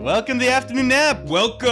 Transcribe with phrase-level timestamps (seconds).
[0.00, 1.24] Welcome to the afternoon Knapp.
[1.24, 1.68] Welcome,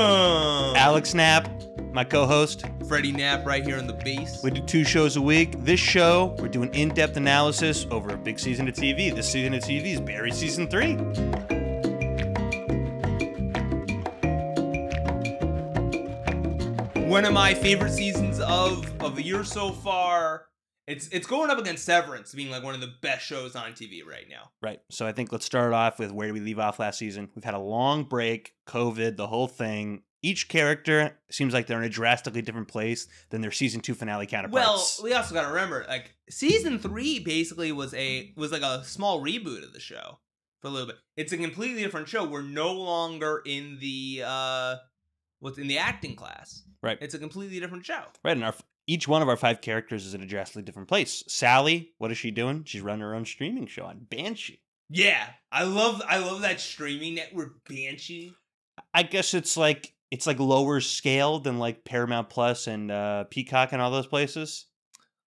[0.77, 1.49] Alex Knapp,
[1.93, 2.63] my co-host.
[2.87, 4.43] Freddie Knapp, right here on the base.
[4.43, 5.65] We do two shows a week.
[5.65, 9.15] This show, we're doing in-depth analysis over a big season of TV.
[9.15, 10.97] This season of TV is Barry season three.
[17.07, 20.48] One of my favorite seasons of of the year so far.
[20.89, 24.05] It's it's going up against Severance, being like one of the best shows on TV
[24.05, 24.51] right now.
[24.63, 24.81] Right.
[24.91, 27.29] So I think let's start off with where we leave off last season?
[27.35, 30.03] We've had a long break, COVID, the whole thing.
[30.23, 34.27] Each character seems like they're in a drastically different place than their season two finale
[34.27, 34.99] counterparts.
[34.99, 38.83] Well, we also got to remember, like season three basically was a was like a
[38.83, 40.19] small reboot of the show
[40.61, 40.97] for a little bit.
[41.17, 42.25] It's a completely different show.
[42.25, 44.77] We're no longer in the uh
[45.41, 46.63] what's in the acting class.
[46.83, 46.99] Right.
[47.01, 48.03] It's a completely different show.
[48.25, 48.33] right.
[48.33, 48.55] And our
[48.89, 51.23] each one of our five characters is in a drastically different place.
[51.29, 52.65] Sally, what is she doing?
[52.65, 54.63] She's running her own streaming show on Banshee.
[54.91, 58.33] Yeah, I love I love that streaming network Banshee.
[58.95, 63.73] I guess it's like it's like lower scale than like Paramount Plus and uh, Peacock
[63.73, 64.67] and all those places.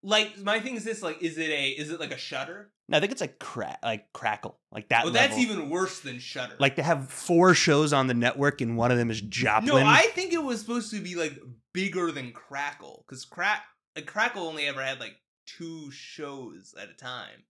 [0.01, 2.71] Like my thing is this: like, is it a is it like a Shudder?
[2.91, 5.03] No, I think it's like crack, like Crackle, like that.
[5.05, 6.55] Well, that's even worse than Shudder.
[6.59, 9.67] like they have four shows on the network, and one of them is Joplin.
[9.67, 11.39] no, I think it was supposed to be like
[11.73, 13.63] bigger than Crackle because crack
[13.95, 17.43] like Crackle only ever had like two shows at a time.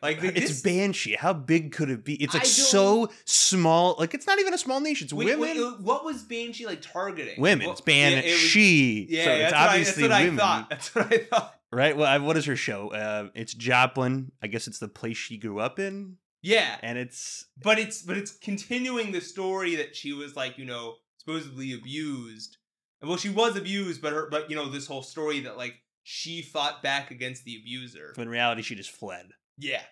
[0.00, 1.16] Like it's this- Banshee.
[1.16, 2.14] How big could it be?
[2.22, 3.96] It's like so small.
[3.98, 5.02] Like it's not even a small niche.
[5.02, 5.40] It's Wait, women.
[5.40, 7.40] wait, uh, what was Banshee like targeting?
[7.40, 7.66] women.
[7.66, 10.12] What- It's Ban yeah, it was- Yeah, so it's that's, what I, that's obviously what
[10.12, 10.70] I thought.
[10.70, 11.58] That's what I thought.
[11.72, 11.96] Right?
[11.96, 12.92] Well, I- what is her show?
[12.92, 14.32] Uh, it's Joplin.
[14.42, 18.16] I guess it's the place she grew up in, Yeah, and it's but it's but
[18.16, 22.56] it's continuing the story that she was like you know supposedly abused
[23.00, 26.42] well she was abused but her but you know this whole story that like she
[26.42, 29.30] fought back against the abuser But in reality she just fled.
[29.56, 29.82] yeah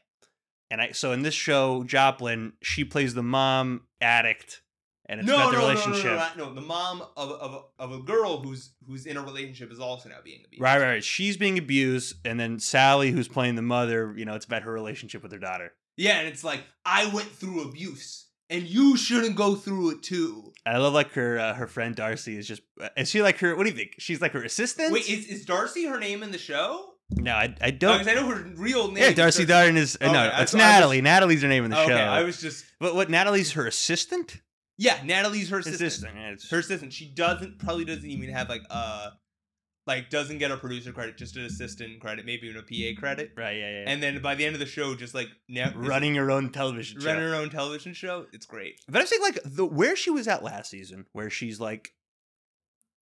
[0.72, 4.62] And I so in this show, Joplin, she plays the mom addict,
[5.10, 6.36] and it's no about no, the no no relationship.
[6.38, 9.78] no no the mom of, of, of a girl who's who's in a relationship is
[9.80, 11.04] also now being abused Right, right, right.
[11.04, 14.72] She's being abused, and then Sally, who's playing the mother, you know, it's about her
[14.72, 15.72] relationship with her daughter.
[15.96, 20.52] yeah and it's like i went through abuse and you shouldn't go through it too
[20.66, 22.62] I love like her uh, her friend D'Arcy is just
[22.96, 23.94] is she like her what do you think?
[23.98, 24.92] She's like her assistant?
[24.92, 26.86] wait is, is darcy her name in the show
[27.16, 27.98] no, I, I don't.
[27.98, 30.54] 'cause i know her real name yeah, D'Arcy Carden is uh, Okay, no, I- it's
[30.54, 31.00] I was- Natalie.
[31.00, 31.96] Natalie's her name in the okay show.
[31.96, 34.40] i was just but what Natalie's her assistant?
[34.80, 35.86] Yeah natalie's her assistant.
[35.86, 36.16] Assistant.
[36.16, 36.92] yeah, her assistant.
[36.92, 39.10] She doesn't probably doesn't even have like uh
[39.86, 43.32] like doesn't get a producer credit, just an assistant credit, maybe even a PA credit.
[43.36, 43.84] right, yeah, yeah.
[43.86, 45.28] And then by the end of the show, just like
[45.74, 47.06] running her own television show.
[47.06, 48.26] running her own television show.
[48.32, 48.80] It's great.
[48.88, 51.92] But I think like the where she was at last season, where she's like,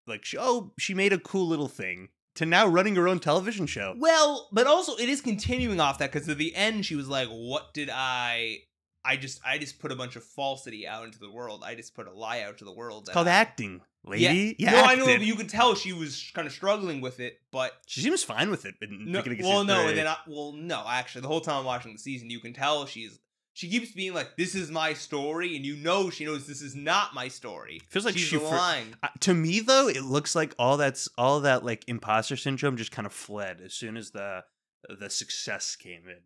[0.07, 3.67] like she, oh, she made a cool little thing to now running her own television
[3.67, 3.95] show.
[3.99, 7.29] Well, but also it is continuing off that because at the end she was like,
[7.29, 8.59] "What did I?
[9.07, 11.63] I just I just put a bunch of falsity out into the world.
[11.65, 14.57] I just put a lie out to the world." It's called I- acting, lady.
[14.59, 15.07] Yeah, Yeah, no, I know.
[15.07, 18.51] But you could tell she was kind of struggling with it, but She seems fine
[18.51, 18.75] with it.
[18.81, 20.85] But No, well, no, and then I, well, no.
[20.87, 23.19] Actually, the whole time I'm watching the season, you can tell she's
[23.57, 26.75] she keeps being like, "This is my story," and you know she knows this is
[26.77, 27.81] not my story.
[27.89, 28.95] Feels like she's she for- lying.
[29.03, 32.93] Uh, to me though, it looks like all that's all that like imposter syndrome just
[32.93, 34.45] kind of fled as soon as the
[35.01, 36.19] the success came in.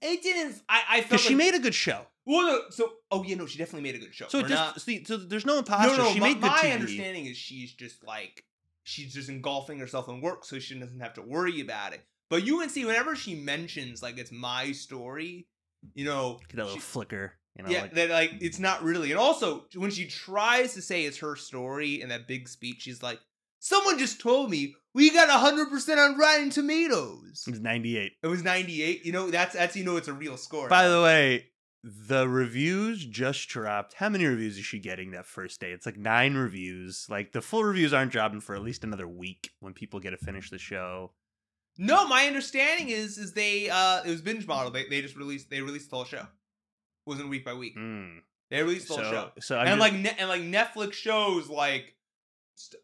[0.00, 0.62] It didn't.
[0.68, 2.06] I, I felt Because she made a good show.
[2.26, 4.26] Well, no, so oh yeah, no, she definitely made a good show.
[4.28, 5.96] So We're it just not- see, so there's no imposter.
[5.96, 6.12] no, no.
[6.12, 6.74] she my, made good my TV.
[6.74, 8.44] understanding is she's just like
[8.82, 12.04] she's just engulfing herself in work, so she doesn't have to worry about it.
[12.28, 15.46] But you can see whenever she mentions like it's my story,
[15.94, 17.32] you know, Get a little she- flicker.
[17.56, 19.10] You know, yeah, like, that like it's not really.
[19.10, 23.02] And also, when she tries to say it's her story in that big speech, she's
[23.02, 23.18] like,
[23.68, 28.12] "Someone just told me we got hundred percent on Rotten Tomatoes." it was 98.
[28.22, 29.04] It was ninety eight.
[29.04, 30.68] You know, that's that's you know it's a real score.
[30.68, 31.46] By the way,
[31.84, 33.94] the reviews just dropped.
[33.94, 35.70] How many reviews is she getting that first day?
[35.72, 37.06] It's like nine reviews.
[37.08, 40.16] Like the full reviews aren't dropping for at least another week when people get to
[40.18, 41.12] finish the show.
[41.78, 44.70] no, my understanding is is they uh it was binge model.
[44.72, 46.18] They they just released they released the whole show.
[46.22, 47.76] It wasn't week by week.
[47.76, 48.18] Mm.
[48.50, 49.30] They released the So, whole show.
[49.40, 51.94] so I'm and just- like ne- and like Netflix shows like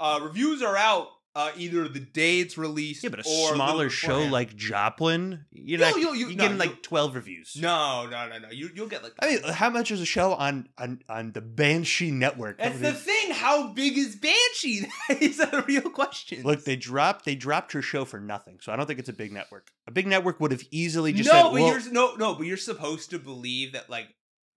[0.00, 3.54] uh reviews are out uh either the day it's released yeah, but a or a
[3.56, 7.14] smaller show like Joplin, you know, You'll- you'll- you- you're no, getting you'll- like 12
[7.16, 7.56] reviews.
[7.60, 8.50] No, no, no, no.
[8.50, 9.14] You you'll get like.
[9.20, 12.58] I mean, how much is a show on on on the Banshee network?
[12.58, 13.32] that's the thing.
[13.32, 14.86] How big is Banshee?
[15.20, 16.44] is that a real question?
[16.44, 19.12] Look, they dropped they dropped her show for nothing, so I don't think it's a
[19.12, 19.72] big network.
[19.88, 22.46] A big network would have easily just no, said, but well, you're no, no, but
[22.46, 24.06] you're supposed to believe that like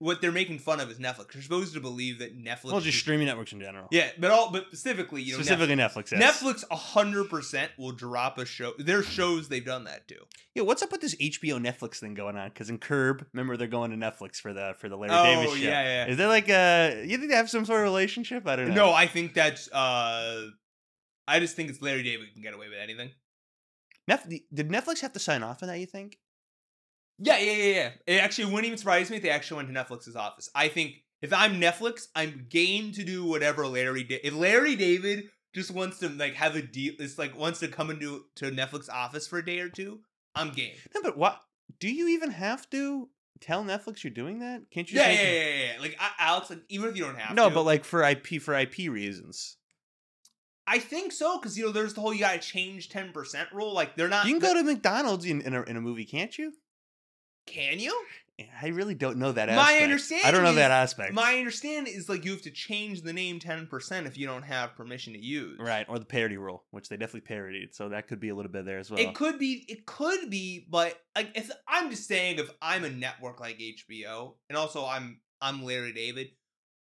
[0.00, 1.34] what they're making fun of is Netflix.
[1.34, 2.72] You're supposed to believe that Netflix.
[2.72, 3.88] Well, just streaming networks in general.
[3.90, 6.12] yeah, but all but specifically, you know, Specifically Netflix.
[6.12, 6.20] Netflix.
[6.20, 6.42] yes.
[6.42, 8.72] Netflix hundred percent will drop a show.
[8.78, 10.20] Their shows they've done that too.
[10.54, 12.48] Yeah, what's up with this HBO Netflix thing going on?
[12.48, 15.48] Because in Curb, remember they're going to Netflix for the for the Larry oh David
[15.50, 15.54] show.
[15.68, 16.06] yeah, yeah.
[16.12, 18.46] Is there like a you think they have some sort of relationship?
[18.46, 18.74] I don't know.
[18.74, 19.70] No, I think that's.
[19.72, 20.46] uh
[21.26, 23.10] I just think it's Larry David can get away with anything.
[24.10, 25.78] Netflix, did Netflix have to sign off on that?
[25.78, 26.16] You think?
[27.18, 27.90] Yeah, yeah, yeah, yeah.
[28.06, 30.48] It actually wouldn't even surprise me if they actually went to Netflix's office.
[30.54, 34.04] I think if I'm Netflix, I'm game to do whatever Larry.
[34.04, 35.24] Da- if Larry David
[35.54, 38.88] just wants to like have a deal, it's like wants to come into to Netflix
[38.88, 40.00] office for a day or two.
[40.34, 40.74] I'm game.
[40.94, 41.40] No, but what?
[41.80, 43.08] Do you even have to
[43.40, 44.70] tell Netflix you're doing that?
[44.70, 45.00] Can't you?
[45.00, 45.80] Yeah, yeah, yeah, yeah, yeah.
[45.80, 47.54] Like I, Alex, like even if you don't have No, to.
[47.54, 49.56] but like for IP for IP reasons,
[50.68, 53.72] I think so because you know there's the whole you gotta change ten percent rule.
[53.74, 54.26] Like they're not.
[54.26, 56.52] you can go to McDonald's in in a, in a movie, can't you?
[57.48, 58.04] Can you?
[58.62, 59.48] I really don't know that.
[59.48, 59.56] Aspect.
[59.80, 60.24] My aspect.
[60.24, 61.12] I don't understanding know that aspect.
[61.12, 64.44] My understanding is like you have to change the name ten percent if you don't
[64.44, 65.58] have permission to use.
[65.58, 68.52] right, or the parody rule, which they definitely parodied, so that could be a little
[68.52, 69.00] bit there as well.
[69.00, 72.90] It could be, it could be, but like if I'm just saying, if I'm a
[72.90, 76.28] network like HBO, and also I'm I'm Larry David,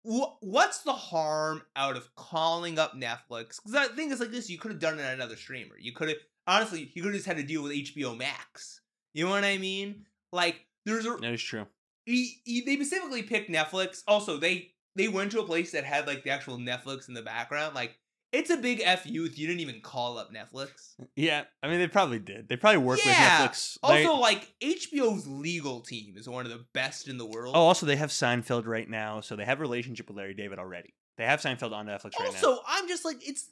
[0.02, 3.60] wh- what's the harm out of calling up Netflix?
[3.62, 5.76] Because the thing is like this, you could have done it on another streamer.
[5.78, 6.18] You could have
[6.48, 8.80] honestly, you could have just had to deal with HBO Max.
[9.12, 10.06] You know what I mean?
[10.34, 11.66] Like there's a that is true.
[12.06, 14.02] he, he, they specifically picked Netflix.
[14.08, 17.22] Also, they they went to a place that had like the actual Netflix in the
[17.22, 17.74] background.
[17.74, 17.98] Like
[18.32, 20.94] it's a big fu if you didn't even call up Netflix.
[21.14, 22.48] Yeah, I mean they probably did.
[22.48, 23.42] They probably worked Yeah.
[23.42, 23.78] with Netflix.
[23.82, 27.54] Also, like HBO's legal team is one of the best in the world.
[27.56, 30.58] oh, also they have Seinfeld right now, so they have a relationship with Larry David
[30.58, 30.94] already.
[31.16, 32.48] They have Seinfeld on Netflix right now.
[32.48, 33.50] also, I'm just like it's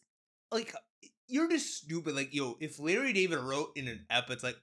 [0.50, 0.74] like
[1.28, 2.16] you're just stupid.
[2.16, 4.56] Like yo, if Larry David wrote in an ep, it's like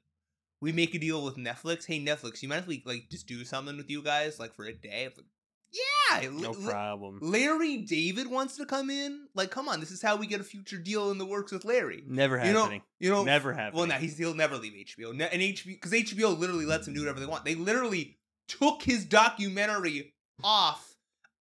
[0.61, 1.85] we make a deal with Netflix.
[1.85, 4.65] Hey Netflix, you mind if we like just do something with you guys like for
[4.65, 5.09] a day?
[5.15, 5.25] Like,
[5.71, 7.19] yeah, No problem.
[7.21, 9.27] Larry David wants to come in.
[9.35, 11.63] Like, come on, this is how we get a future deal in the works with
[11.63, 12.03] Larry.
[12.07, 12.81] Never You know, happening.
[12.99, 13.77] you know, Never happening.
[13.77, 15.11] Well, no, he's he'll never leave HBO.
[15.11, 17.45] And HBO because HBO literally lets him do whatever they want.
[17.45, 18.17] They literally
[18.47, 20.13] took his documentary
[20.43, 20.88] off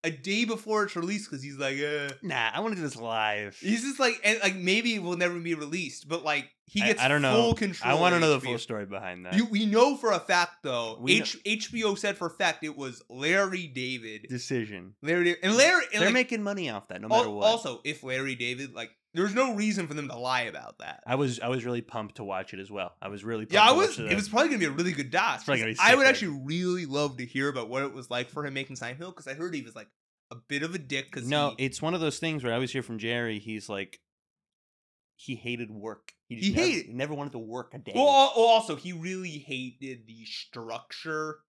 [0.03, 2.95] a day before it's released because he's like, uh, Nah, I want to do this
[2.95, 3.57] live.
[3.59, 7.01] he's just like, and like maybe it will never be released, but like he gets
[7.01, 7.33] I, don't know.
[7.33, 7.97] full control.
[7.97, 9.33] I want to know the full story behind that.
[9.33, 10.97] You, we know for a fact though.
[11.01, 14.27] We H- HBO said for a fact it was Larry David.
[14.29, 14.93] Decision.
[15.01, 17.45] Larry David, and Larry and They're like, making money off that, no al- matter what.
[17.45, 21.01] Also, if Larry David, like, there's no reason for them to lie about that.
[21.07, 22.93] I was I was really pumped to watch it as well.
[23.01, 23.97] I was really pumped Yeah, I to was.
[23.99, 25.43] watch It was probably gonna be a really good doc.
[25.45, 26.09] probably gonna be I would right?
[26.09, 29.27] actually really love to hear about what it was like for him making Seinfeld because
[29.27, 29.87] I heard he was like
[30.31, 31.07] a bit of a dick.
[31.11, 33.39] Because no, he, it's one of those things where I always hear from Jerry.
[33.39, 33.99] He's like,
[35.15, 36.13] he hated work.
[36.31, 37.93] just He never, hated- he never wanted to work a day.
[37.95, 38.05] well,
[38.35, 41.39] also he really hated the structure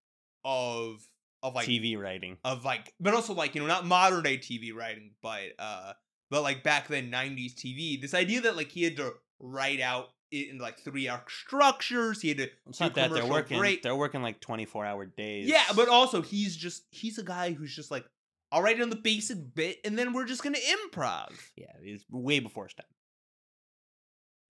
[0.44, 1.06] of
[1.42, 2.36] of like TV writing.
[2.44, 5.92] of like, but also like you know not modern day TV writing, but uh,
[6.30, 8.00] but like back then '90s TV.
[8.00, 12.20] This idea that like he had to write out it in like three arc structures.
[12.22, 13.58] He had to It's not that they're working.
[13.58, 13.82] break.
[13.82, 15.48] They're working like twenty four hour days.
[15.48, 18.04] Yeah, but also he's just he's a guy who's just like,
[18.52, 21.30] I'll write down the basic bit and then we're just gonna improv.
[21.56, 22.86] yeah, it's way before his time.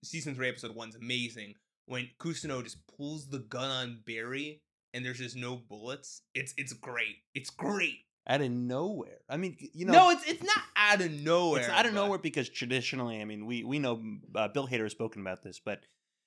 [0.03, 1.55] Season three, episode one's amazing.
[1.85, 4.61] When Cousineau just pulls the gun on Barry
[4.93, 6.21] and there's just no bullets.
[6.33, 7.17] It's it's great.
[7.35, 7.99] It's great.
[8.27, 9.19] Out of nowhere.
[9.29, 11.61] I mean, you know, no, it's it's not out of nowhere.
[11.61, 14.01] it's out of but- nowhere because traditionally, I mean, we we know
[14.35, 15.81] uh, Bill Hader has spoken about this, but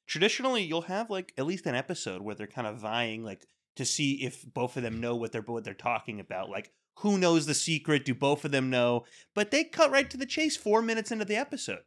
[0.06, 3.46] traditionally, you'll have like at least an episode where they're kind of vying, like
[3.76, 6.72] to see if both of them know what they're what they're talking about, like.
[6.98, 8.04] Who knows the secret?
[8.04, 9.04] Do both of them know?
[9.34, 11.80] But they cut right to the chase four minutes into the episode.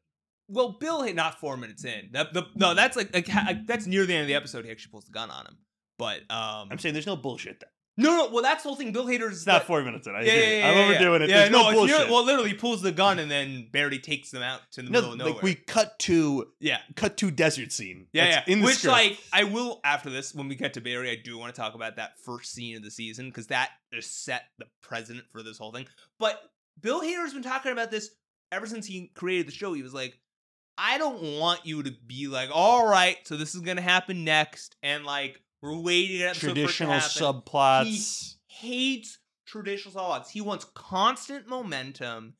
[0.49, 2.09] Well, Bill hit not four minutes in.
[2.11, 4.65] The, the, no, that's like, like that's near the end of the episode.
[4.65, 5.59] He actually pulls the gun on him.
[5.97, 7.69] But um, I'm saying there's no bullshit there.
[7.97, 8.29] No, no.
[8.31, 8.91] Well, that's the whole thing.
[8.91, 10.15] Bill Hader's It's not four minutes in.
[10.15, 11.29] I yeah, yeah, yeah, I'm overdoing it.
[11.29, 12.09] Yeah, There's no, no, bullshit.
[12.09, 14.99] well, literally he pulls the gun and then Barry takes them out to the no,
[14.99, 15.33] middle of nowhere.
[15.33, 18.07] like we cut to yeah, cut to desert scene.
[18.13, 18.53] yeah, That's yeah.
[18.53, 18.91] In the Which script.
[18.91, 21.73] like I will after this when we get to Barry, I do want to talk
[21.73, 25.57] about that first scene of the season because that just set the precedent for this
[25.57, 25.87] whole thing.
[26.19, 26.39] But
[26.79, 28.11] Bill Hader's been talking about this
[28.51, 29.73] ever since he created the show.
[29.73, 30.19] He was like,
[30.77, 34.75] I don't want you to be like, all right, so this is gonna happen next,
[34.83, 38.35] and like we're waiting an episode for it to traditional happen." subplots.
[38.47, 40.29] hates traditional plots.
[40.31, 42.33] He wants constant momentum.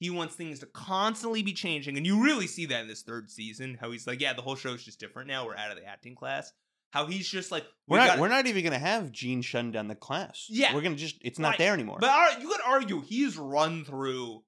[0.00, 3.30] He wants things to constantly be changing, and you really see that in this third
[3.30, 3.78] season.
[3.80, 5.46] How he's like, yeah, the whole show's just different now.
[5.46, 6.52] We're out of the acting class.
[6.90, 8.06] How he's just like, we We're not.
[8.08, 10.46] gotta- We're not even gonna have Gene shutting down the class.
[10.48, 10.74] Yeah.
[10.74, 11.16] we're gonna just.
[11.22, 11.58] It's not Right.
[11.58, 11.98] there anymore.
[12.00, 14.42] But ar- you could argue he's run through,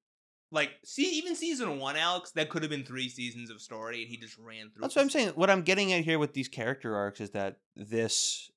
[0.50, 4.10] like, see, even season one, Alex, that could have been three seasons of story, and
[4.10, 4.82] he just ran through.
[4.82, 5.30] That's what I'm saying.
[5.30, 8.50] What I'm getting at here with these character arcs is that this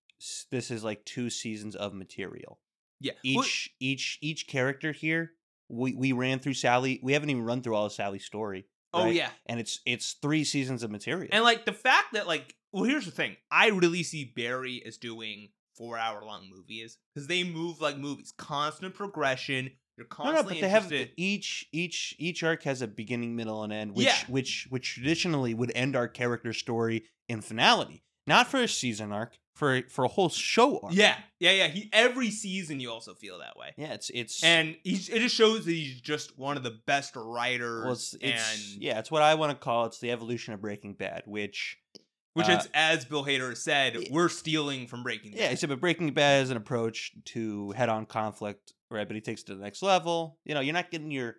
[0.52, 2.60] this is like two seasons of material.
[3.00, 3.14] Yeah.
[3.36, 5.32] Well- Each each each character here,
[5.70, 7.00] we we ran through Sally.
[7.02, 8.66] We haven't even run through all of Sally's story.
[8.94, 9.30] oh yeah.
[9.46, 11.30] and it's it's three seasons of material.
[11.32, 13.36] And like the fact that like well here's the thing.
[13.50, 18.34] I really see Barry as doing four hour long movies because they move like movies.
[18.38, 19.72] Constant progression.
[20.00, 21.12] You're no, no, but they have interested.
[21.18, 24.16] each each each arc has a beginning, middle, and end, which Yeah.
[24.28, 29.38] which which traditionally would end our character story in finality, not for a season arc,
[29.54, 30.94] for for a whole show arc.
[30.94, 31.68] Yeah, yeah, yeah.
[31.68, 33.74] He every season you also feel that way.
[33.78, 37.16] yeah, it's it's And he's, it just shows that he's just one of the best
[37.16, 37.84] writers.
[37.84, 40.62] well, it's, it's and yeah, it's what I want to call it's the evolution of
[40.62, 41.78] Breaking Bad, which
[42.36, 45.40] which uh, is as Bill Hader said, we're stealing from Breaking Bad.
[45.40, 49.08] yeah, except but Breaking Bad is an approach to head on conflict, right?
[49.08, 50.40] But he takes it to the next level.
[50.46, 51.36] You know, you're not getting your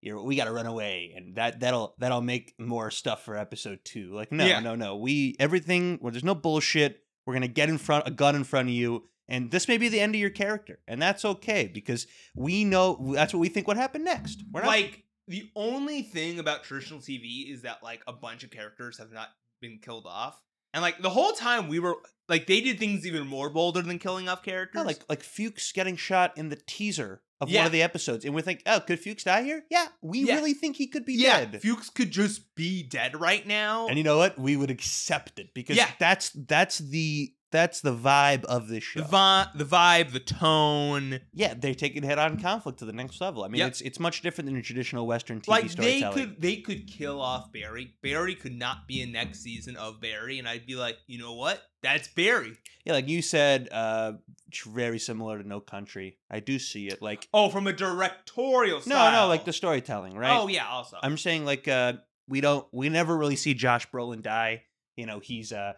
[0.00, 3.80] your we got to run away, and that that'll that'll make more stuff for episode
[3.84, 4.14] two.
[4.14, 4.60] Like no, Yeah.
[4.60, 4.96] no, no.
[4.96, 5.98] We everything.
[6.00, 7.02] Well, there's no bullshit.
[7.26, 9.88] We're gonna get in front a gun in front of you, and this may be
[9.88, 13.66] the end of your character, and that's okay because we know that's what we think
[13.68, 14.42] would happen next.
[14.52, 18.50] We're not like the only thing about traditional TV is that like a bunch of
[18.50, 19.28] characters have not
[19.60, 20.40] been killed off,
[20.74, 21.96] and like the whole time we were
[22.28, 24.80] like they did things even more bolder than killing off characters.
[24.80, 28.34] no, like like Fuches getting shot in the teaser of one of the episodes, and
[28.34, 29.64] we think, oh, could Fuches die here?
[29.70, 30.34] Yeah, we Yeah.
[30.34, 31.62] really think he could be yeah, dead.
[31.62, 33.86] Fuches could just be dead right now.
[33.86, 34.36] And you know what?
[34.38, 35.88] We would accept it because Yeah.
[36.00, 39.00] that's that's the that's the vibe of this show.
[39.00, 43.44] the vi- the vibe, the tone, yeah, they're taking head-on conflict to the next level.
[43.44, 43.68] I mean, Yep.
[43.68, 45.68] it's it's much different than your traditional Western TV like they
[46.00, 46.14] storytelling.
[46.14, 47.94] could they could kill off Barry.
[48.02, 51.34] Barry could not be a next season of Barry, and I'd be like, you know
[51.34, 51.62] what?
[51.82, 52.52] That's Barry.
[52.84, 54.12] Yeah, like you said, uh,
[54.48, 56.18] it's very similar to No Country.
[56.30, 57.00] I do see it.
[57.00, 59.22] Like Oh, from a directorial no, style.
[59.22, 60.36] no, like the storytelling, right?
[60.38, 60.96] Oh yeah, also.
[61.02, 61.94] I'm saying like uh,
[62.28, 64.64] we don't we never really see Josh Brolin die.
[64.96, 65.74] You know, he's uh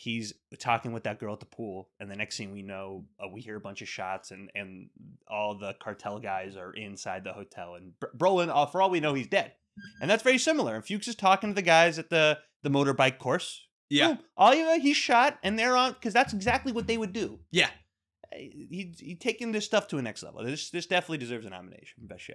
[0.00, 3.28] he's talking with that girl at the pool, and the next thing we know, uh,
[3.32, 4.88] we hear a bunch of shots, and and
[5.28, 9.00] all the cartel guys are inside the hotel, and Br- Brolin, uh, for all we
[9.00, 9.52] know, he's dead,
[10.00, 10.74] and that's very similar.
[10.74, 13.66] And Fuches is talking to the guys at the the motorbike course.
[13.88, 14.08] yeah.
[14.08, 14.18] Boom.
[14.36, 17.40] all you know, he's shot, and they're on because that's exactly what they would do.
[17.50, 17.70] Yeah.
[18.32, 20.42] Uh, He he taking this stuff to a next level.
[20.44, 21.98] This this definitely deserves a nomination.
[22.06, 22.34] Best show.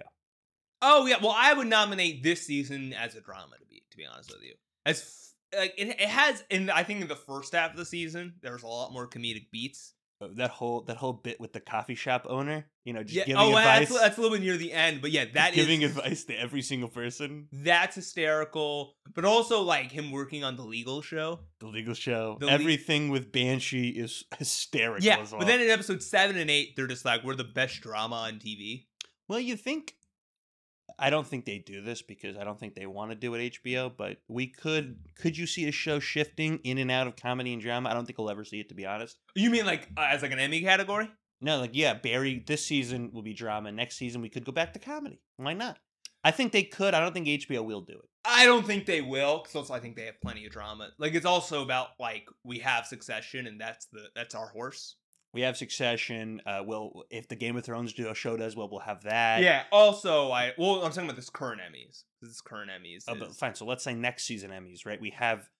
[0.82, 4.04] Oh yeah, well I would nominate this season as a drama to be to be
[4.06, 4.54] honest with you.
[4.84, 8.34] As like it, it has in I think in the first half of the season
[8.42, 9.92] there's a lot more comedic beats.
[10.18, 13.24] Uh, That whole that whole bit with the coffee shop owner, you know, just yeah.
[13.24, 15.56] giving Oh, advice, that's, that's a little bit near the end, but yeah, that is
[15.66, 17.48] giving advice to every single person.
[17.52, 18.96] that's hysterical.
[19.14, 21.40] But also like him working on the legal show.
[21.60, 25.04] The legal show, The le- everything with Banshee is hysterical.
[25.04, 25.40] Yeah, as well.
[25.40, 28.38] but then in episode seven and eight, they're just like we're the best drama on
[28.38, 28.86] TV.
[29.28, 29.94] well, you think?
[30.98, 33.52] I don't think they do this because I don't think they want to do it
[33.62, 33.92] HBO.
[33.94, 34.98] But we could.
[35.20, 37.90] Could you see a show shifting in and out of comedy and drama?
[37.90, 39.18] I don't think we'll ever see it, to be honest.
[39.34, 41.10] You mean like uh, as like an Emmy category?
[41.40, 42.42] No, like yeah, Barry.
[42.46, 43.72] This season will be drama.
[43.72, 45.20] Next season we could go back to comedy.
[45.36, 45.78] Why not?
[46.24, 46.92] I think they could.
[46.92, 48.08] I don't think HBO will do it.
[48.24, 50.88] I don't think they will, because also I think they have plenty of drama.
[50.98, 54.96] Like it's also about like we have Succession, and that's the that's our horse.
[55.36, 56.40] We have Succession.
[56.46, 59.42] Uh, we'll if the Game of Thrones do a show does well, we'll have that.
[59.42, 59.64] yeah.
[59.70, 62.04] Also, I well, I'm talking about this current Emmys.
[62.22, 63.04] This current Emmys.
[63.06, 63.54] Oh, but fine.
[63.54, 64.98] So let's say next season Emmys, right?
[64.98, 65.50] We have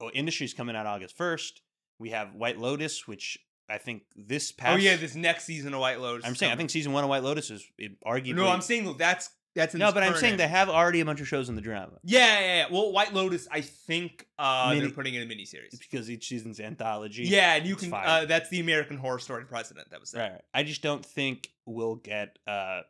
[0.00, 1.62] oh, Industry's coming out August first.
[1.98, 4.74] We have White Lotus, which I think this past.
[4.74, 6.24] oh yeah, this next season of White Lotus.
[6.24, 8.36] I'm is saying I think season one of White Lotus is it, arguably.
[8.36, 11.28] No, I'm saying that's that's no, but I'm saying they have already a bunch of
[11.28, 12.66] shows in the drama Yeah, yeah, yeah.
[12.70, 15.78] Well, White Lotus, I think uh, Mini- they're putting in a miniseries.
[15.78, 17.24] because each season's anthology.
[17.24, 17.90] Yeah, and you It's can.
[17.90, 18.06] fine.
[18.06, 20.20] Uh, that's the American Horror Story precedent that was set.
[20.20, 20.40] Right, right.
[20.54, 22.80] I just don't think we'll get uh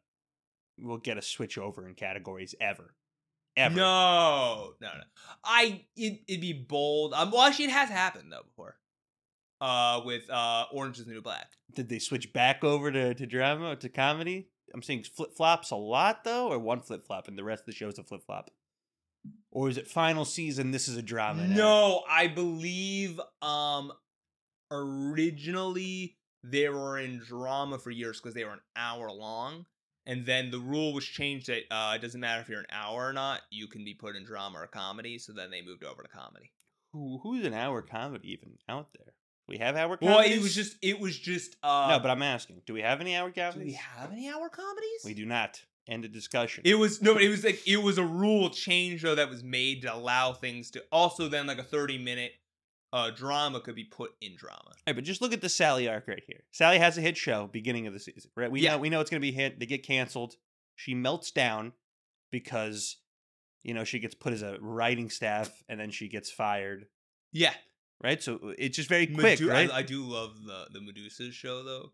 [0.78, 2.94] we'll get a switch over in categories ever.
[3.56, 3.75] Ever.
[3.75, 5.02] No, no, no.
[5.42, 7.12] I it, it'd be bold.
[7.14, 8.76] Um, well, actually, it has happened though before.
[9.60, 11.48] Uh, with uh, Orange Is the New Black.
[11.75, 14.46] Did they switch back over to, to drama to comedy?
[14.75, 17.66] I'm seeing flip flops a lot though, or one flip flop and the rest of
[17.66, 18.50] the show is a flip flop.
[19.50, 20.70] Or is it final season?
[20.70, 21.46] This is a drama.
[21.46, 21.56] now?
[21.56, 23.92] No, I believe um,
[24.70, 29.66] originally they were in drama for years because they were an hour long,
[30.06, 33.08] and then the rule was changed that uh, it doesn't matter if you're an hour
[33.08, 35.18] or not, you can be put in drama or comedy.
[35.18, 36.52] So then they moved over to comedy.
[36.92, 39.14] Who, who's an hour comedy even out there?
[39.49, 40.09] We have hour comedies?
[40.17, 42.62] Well, it was just it was just uh, no, but I'm asking.
[42.67, 43.55] Do we have any hour comedies?
[43.62, 45.00] do we have any hour comedies?
[45.05, 45.62] We do not.
[45.88, 46.62] End of discussion.
[46.67, 49.43] It was no, but it was like it was a rule change though that was
[49.43, 52.33] made to allow things to also then like a thirty minute
[52.93, 54.73] uh drama could be put in drama.
[54.87, 56.43] Right, but just look at the Sally arc right here.
[56.52, 58.50] Sally has a hit show beginning of the season, right?
[58.50, 58.73] We Yeah.
[58.73, 59.59] know we know it's gonna be hit.
[59.59, 60.35] They get canceled.
[60.76, 61.73] She melts down
[62.31, 62.97] because
[63.62, 66.87] you know she gets put as a writing staff, and then she gets fired.
[67.33, 67.55] Yeah,
[68.02, 69.71] Right, so uh, it's just very quick, Medu- right?
[69.73, 71.93] I, I do love the the Medusa show though.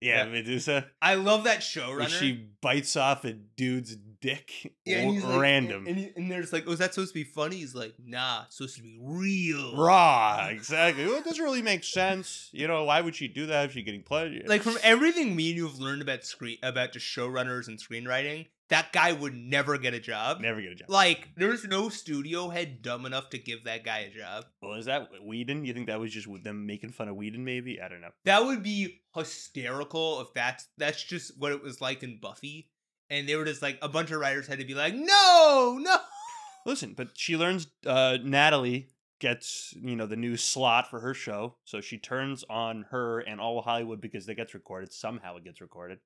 [0.00, 0.30] Yeah, Yeah.
[0.32, 0.86] Medusa.
[1.00, 2.08] I love that showrunner.
[2.08, 4.50] she bites off a dude's dick.
[4.84, 5.86] yeah, and he's like- random.
[5.86, 7.56] and, he- and there's like, oh, is that supposed to be funny?
[7.58, 9.76] He's like, nah, it's supposed to be real.
[9.76, 11.04] Raw, exactly.
[11.06, 12.48] Well, it doesn't really make sense.
[12.52, 14.40] You know, why would she do that if she's getting pleasure?
[14.46, 18.46] Like from everything me and you have learned about screen about just showrunners and screenwriting,
[18.72, 20.40] that guy would never get a job.
[20.40, 20.88] never get a job.
[20.88, 24.46] Like, there's no studio head dumb enough to give that guy a job.
[24.62, 25.66] Well, is that Whedon?
[25.66, 27.44] You think that was just with them making fun of Whedon?
[27.44, 28.12] Maybe I don't know.
[28.24, 32.70] That would be hysterical if that's that's just what it was like in Buffy.
[33.10, 35.96] And they were just like a bunch of writers had to be like, no, no.
[36.64, 38.88] Listen, but she learns uh, Natalie
[39.20, 43.38] gets you know the new slot for her show, so she turns on her and
[43.38, 44.94] all Hollywood because it gets recorded.
[44.94, 45.98] Somehow it gets recorded,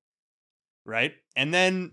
[0.84, 1.14] right?
[1.36, 1.92] And then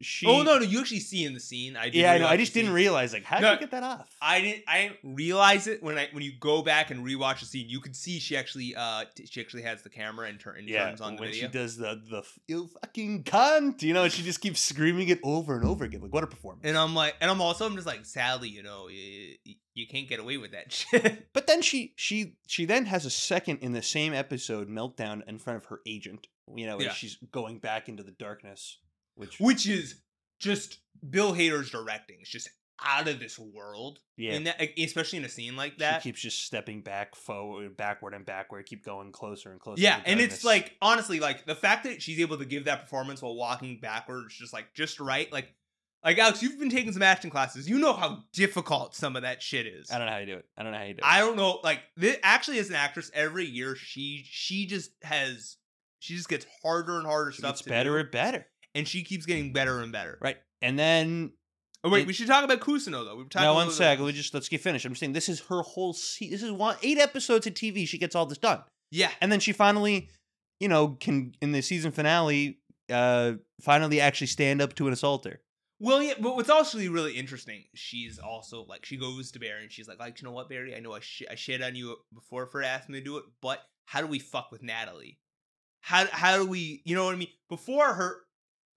[0.00, 0.26] she.
[0.26, 1.76] oh no, no, you actually see in the scene.
[1.76, 2.26] I Yeah, I know.
[2.26, 4.08] I just didn't realize like how did No, you get that off?
[4.22, 4.64] I didn't.
[4.66, 7.68] I didn't realize it when I when you go back and rewatch the scene.
[7.68, 10.68] You could see she actually uh t- she actually has the camera and, turn, and
[10.68, 11.46] yeah, turns on the when video.
[11.48, 15.20] she does the the you fucking cunt, you know, and she just keeps screaming it
[15.22, 16.00] over and over again.
[16.00, 16.62] Like what a performance!
[16.64, 19.34] and I'm like, and I'm also I'm just like, sadly, you know, you,
[19.74, 21.28] you can't get away with that shit.
[21.32, 25.38] But then she she she then has a second in the same episode meltdown in
[25.38, 26.26] front of her agent.
[26.52, 26.92] You know, Yeah.
[26.92, 28.78] she's going back into the darkness,
[29.14, 30.00] which Which is
[30.38, 32.18] just Bill Hader's directing.
[32.20, 32.48] It's just
[32.82, 33.98] out of this world.
[34.16, 36.02] yeah, In that, especially in a scene like that.
[36.02, 39.82] she keeps just stepping back forward, backward and backward, keep going closer and closer.
[39.82, 43.20] Yeah, and it's like honestly, like the fact that she's able to give that performance
[43.22, 45.54] while walking backwards, just like just right, like
[46.02, 47.68] like Alex, you've been taking some acting classes.
[47.68, 49.90] You know how difficult some of that shit is.
[49.90, 50.46] I don't know how you do it.
[50.56, 51.04] I don't know how you do it.
[51.04, 51.60] I don't know.
[51.62, 55.58] Like this, actually, as an actress, every year she she just has
[55.98, 59.02] she just gets harder and harder She stuff gets better do, and better, and she
[59.02, 60.18] keeps getting better and better.
[60.20, 60.36] right?
[60.62, 61.32] And then
[61.82, 63.16] Oh wait, It- we should talk about Cousineau though.
[63.16, 63.42] We've talked.
[63.42, 64.84] now a one sec, bit- we just let's get finished.
[64.84, 65.92] I'm saying this is her whole.
[65.94, 67.86] Se- this is one eight episodes of TV.
[67.88, 68.62] She gets all this done.
[68.90, 70.10] Yeah, and then she finally
[70.60, 72.58] you know can in the season finale
[72.92, 75.40] uh finally actually stand up to an assaulter
[75.78, 79.72] Well, yeah, but what's also really interesting, she's also like she goes to Barry and
[79.72, 81.96] she's like, like you know what, Barry, I know I sh- I shit on you
[82.12, 85.18] before for asking me to do it, but how do we fuck with Natalie?
[85.80, 87.28] How how do we, you know what I mean?
[87.48, 88.16] Before her,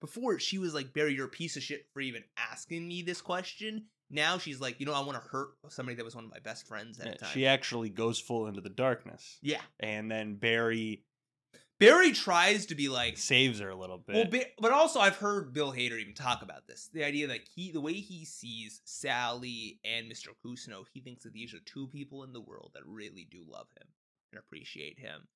[0.03, 3.21] before she was like, Barry, you're a piece of shit for even asking me this
[3.21, 3.85] question.
[4.09, 6.39] Now she's like, you know, I want to hurt somebody that was one of my
[6.39, 7.29] best friends at Yeah, the time.
[7.31, 11.05] she actually goes full into the darkness yeah, and then barry
[11.79, 15.15] Barry tries to be like, saves her a little bit Well, ba- but also I've
[15.15, 16.89] heard Bill Hader even talk about this.
[16.93, 20.27] The idea that he, the way he sees Sally and Mr.
[20.45, 23.67] Cousineau, he thinks that these are two people in the world that really do love
[23.79, 23.87] him
[24.31, 25.27] and appreciate him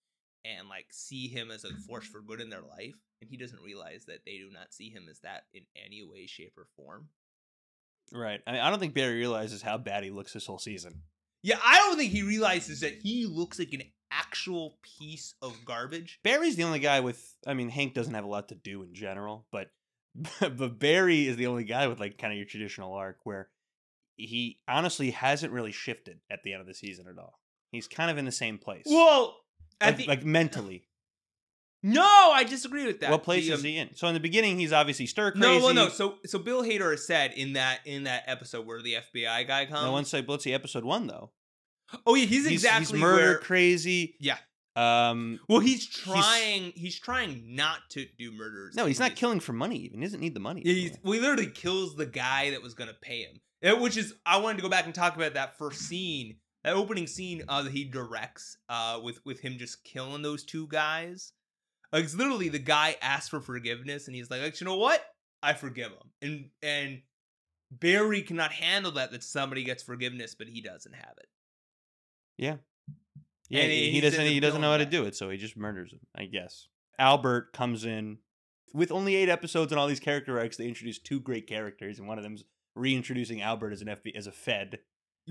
[0.46, 2.96] and like see him as a force for good in their life.
[3.22, 6.28] And he doesn't realize that they do not see him as that in any way,
[6.28, 7.10] shape, or form.
[8.14, 11.02] right I, mean, I don't think barry realizes how bad he looks this whole season
[11.44, 16.20] Yeah, I don't think he realizes that he looks like an actual piece of garbage.
[16.24, 18.94] barry's the only guy with i mean hank doesn't have a lot to do in
[18.94, 19.68] general but
[20.40, 23.50] but barry is the only guy with like kind of your traditional arc where
[24.16, 27.40] he honestly hasn't really shifted at the end of the season at all
[27.72, 29.36] he's kind of in the same place Well,
[29.82, 30.88] like, the, like mentally
[31.84, 33.12] no, I disagree with that.
[33.12, 33.96] what place The, is um, he in?
[33.96, 35.46] So in the beginning, he's obviously stir crazy.
[35.46, 35.90] No, well, no.
[35.90, 39.84] So, so Bill Hader said in that in that episode where the FBI guy comes.
[39.84, 41.32] no one say, let's see, episode one though.
[42.06, 43.38] oh yeah, he's He's, exactly he's murder where.
[43.38, 44.16] crazy.
[44.20, 44.38] Yeah.
[44.76, 45.40] Um.
[45.48, 46.72] Well, he's trying.
[46.76, 48.76] He's, trying not to do murders.
[48.76, 49.78] No, he's not killing for money.
[49.78, 50.62] Even he doesn't need the money.
[50.66, 53.40] Yeah, he's, well, he literally kills the guy that was gonna pay him.
[53.64, 56.74] Uh, Which is, I wanted to go back and talk about that first scene, that
[56.76, 61.34] opening scene uh, that he directs, uh, with with him just killing those two guys.
[61.94, 65.02] Like, it's literally the guy asks for forgiveness, and he's like, like, you know what?
[65.42, 67.02] I forgive him, and and
[67.72, 71.28] Barry cannot handle that that somebody gets forgiveness, but he doesn't have it.
[73.50, 74.26] yeah, and he, he- doesn't.
[74.26, 76.02] He doesn't know how to do it, so he just murders him.
[76.16, 76.68] I guess.
[77.00, 78.18] Albert comes in
[78.74, 80.58] with only eight episodes and all these character arcs.
[80.58, 82.44] They introduce two great characters, and one of them's
[82.76, 84.80] reintroducing Albert as an FB as a Fed.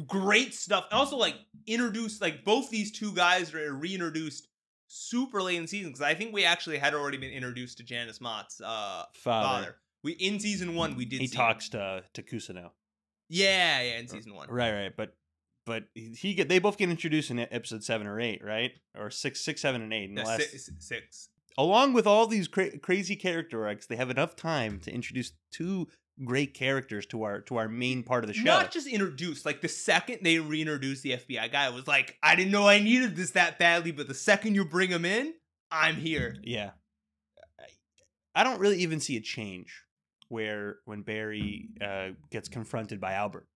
[0.07, 0.87] Great stuff.
[0.93, 4.49] Also, like introduced, like both these two guys are reintroduced
[4.89, 7.85] super late in the season because I think we actually had already been introduced to
[7.85, 9.47] Janice Moss's uh, Father.
[9.47, 9.77] father.
[10.05, 11.21] We in season one we did.
[11.21, 12.57] He talks to to Cousineau.
[12.57, 12.71] Him.
[13.29, 14.49] Yeah, yeah, in season one.
[14.49, 15.15] Right, right, but
[15.65, 19.41] but he get they both get introduced in episode seven or eight, right, or six,
[19.41, 20.11] six, seven, and eight.
[20.13, 21.29] Yeah, Unless, six, six.
[21.59, 25.89] along with all these cra- crazy character arcs, they have enough time to introduce two
[26.25, 28.45] great characters to our to our main part of the show.
[28.45, 29.45] Not just introduced.
[29.45, 32.79] Like the second they reintroduced the FBI guy, I was like, I didn't know I
[32.79, 35.35] needed this that badly, but the second you bring him in,
[35.71, 36.37] I'm here.
[36.43, 36.71] yeah,
[38.35, 39.83] I- don't really even see a change
[40.29, 43.47] where when Barry uh, gets confronted by Albert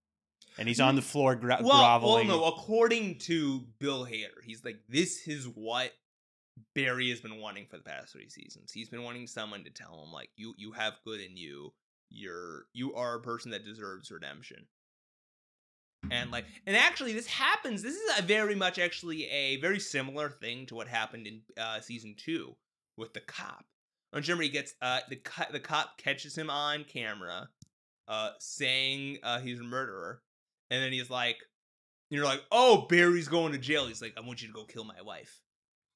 [0.58, 2.28] and he's on the floor gra- well, groveling.
[2.28, 2.44] well, no.
[2.46, 5.92] According to Bill Hader, he's like, this is what
[6.74, 8.70] Barry has been wanting for the past three seasons.
[8.72, 11.72] He's been wanting someone to tell him like you you have good in you.
[12.10, 14.66] You're you are a person that deserves redemption.
[16.10, 20.30] And like and actually this happens this is a very much actually a very similar
[20.30, 22.54] thing to what happened in uh season 2
[22.96, 23.64] with the cop.
[24.12, 27.48] Remember he gets uh the co- the cop catches him on camera
[28.08, 30.22] uh saying uh he's a murderer
[30.70, 31.36] and then he's like
[32.10, 34.84] you're like, "Oh, Barry's going to jail." He's like, "I want you to go kill
[34.84, 35.40] my wife."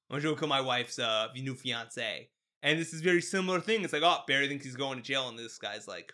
[0.09, 2.29] I want you to go kill my wife's uh new fiance.
[2.65, 3.83] And this is very similar thing.
[3.83, 6.11] It's like, oh, Barry thinks he's going to jail, and this guy's like,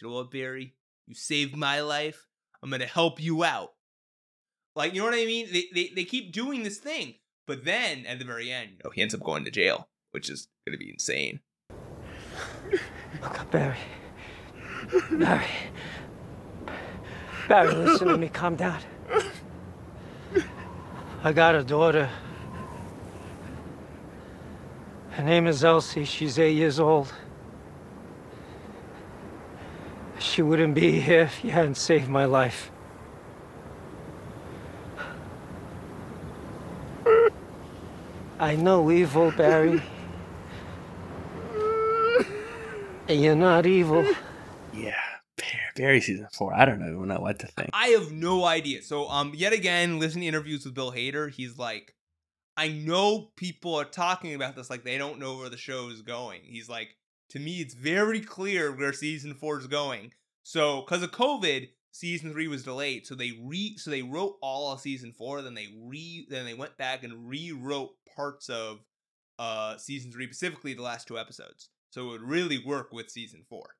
[0.00, 0.74] you know what, Barry?
[1.06, 2.26] You saved my life.
[2.62, 3.74] I'm gonna help you out.
[4.74, 5.48] Like, you know what I mean?
[5.52, 8.90] They they, they keep doing this thing, but then at the very end, you know,
[8.94, 11.40] he ends up going to jail, which is gonna be insane.
[13.20, 13.76] Look up, Barry.
[15.10, 15.46] Barry.
[17.46, 18.30] Barry, listen to me.
[18.30, 18.80] Calm down.
[21.22, 22.08] I got a daughter.
[25.12, 26.04] Her name is Elsie.
[26.04, 27.12] She's eight years old.
[30.18, 32.70] She wouldn't be here if you hadn't saved my life.
[38.38, 39.82] I know evil, Barry.
[43.08, 44.04] And you're not evil.
[44.72, 44.94] Yeah,
[45.36, 45.46] Bar-
[45.76, 46.54] Barry season four.
[46.54, 47.70] I don't even know what to think.
[47.74, 48.82] I have no idea.
[48.82, 51.94] So, um, yet again, listening to interviews with Bill Hader, he's like,
[52.56, 56.02] I know people are talking about this like they don't know where the show is
[56.02, 56.40] going.
[56.44, 56.96] He's like,
[57.30, 60.12] to me, it's very clear where season four is going.
[60.42, 63.06] So, because of COVID, season three was delayed.
[63.06, 65.40] So they re so they wrote all of season four.
[65.42, 68.80] Then they re then they went back and rewrote parts of
[69.38, 71.70] uh season three, specifically the last two episodes.
[71.90, 73.76] So it would really work with season four.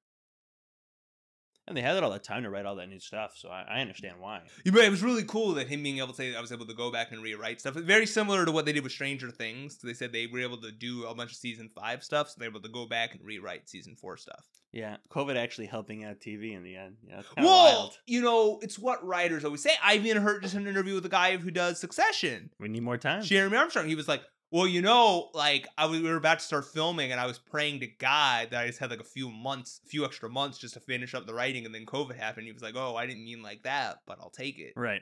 [1.68, 3.80] And they had all that time to write all that new stuff, so I, I
[3.80, 4.42] understand why.
[4.64, 6.66] Yeah, But it was really cool that him being able to say I was able
[6.66, 7.74] to go back and rewrite stuff.
[7.74, 9.78] Very similar to what they did with Stranger Things.
[9.78, 12.48] They said they were able to do a bunch of season five stuff, so they're
[12.48, 14.44] able to go back and rewrite season four stuff.
[14.72, 16.96] Yeah, COVID actually helping out TV in the end.
[17.06, 17.98] Yeah, it's Well, wild.
[18.06, 19.70] you know, it's what writers always say.
[19.84, 22.96] I even heard just an interview with a guy who does Succession, we need more
[22.98, 23.22] time.
[23.22, 23.86] Jeremy Armstrong.
[23.86, 24.22] He was like,
[24.52, 27.80] "Well, you know, like I we were about to start filming, and I was praying
[27.80, 30.74] to God that I just had like a few months, a few extra months just
[30.74, 32.46] to finish up the writing, and then COVID happened.
[32.46, 35.00] He was like, "Oh, I didn't mean like that, but I'll take it." Right.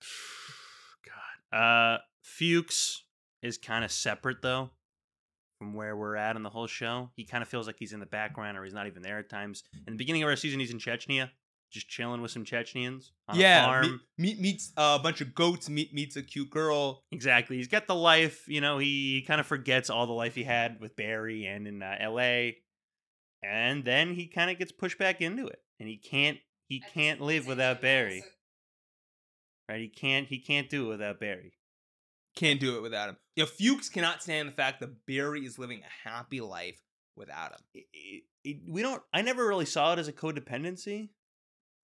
[1.52, 1.58] God.
[1.58, 3.02] Uh Fuches
[3.42, 4.70] is kind of separate though
[5.58, 7.10] from where we're at in the whole show.
[7.16, 9.28] He kind of feels like he's in the background or he's not even there at
[9.28, 9.64] times.
[9.86, 11.30] In the beginning of our season he's in Chechnya,
[11.70, 14.00] just chilling with some Chechnyans on a yeah, farm.
[14.16, 15.68] meet, meet, meets a bunch of goats.
[15.68, 17.04] Meet, meets a cute girl.
[17.12, 17.56] Exactly.
[17.56, 20.44] He's got the life, you know, he, he kind of forgets all the life he
[20.44, 22.50] had with Barry and in uh, LA.
[23.42, 25.60] And then he kind of gets pushed back into it.
[25.78, 28.24] And he can't he can't live without Barry.
[29.68, 29.80] Right?
[29.80, 31.52] He can't he can't do it without Barry.
[32.36, 33.16] Can't do it without him.
[33.36, 36.80] You know, Fuches cannot stand the fact that Barry is living a happy life
[37.16, 37.58] without him.
[37.74, 41.10] it, it, it- we don't i never really saw it as a codependency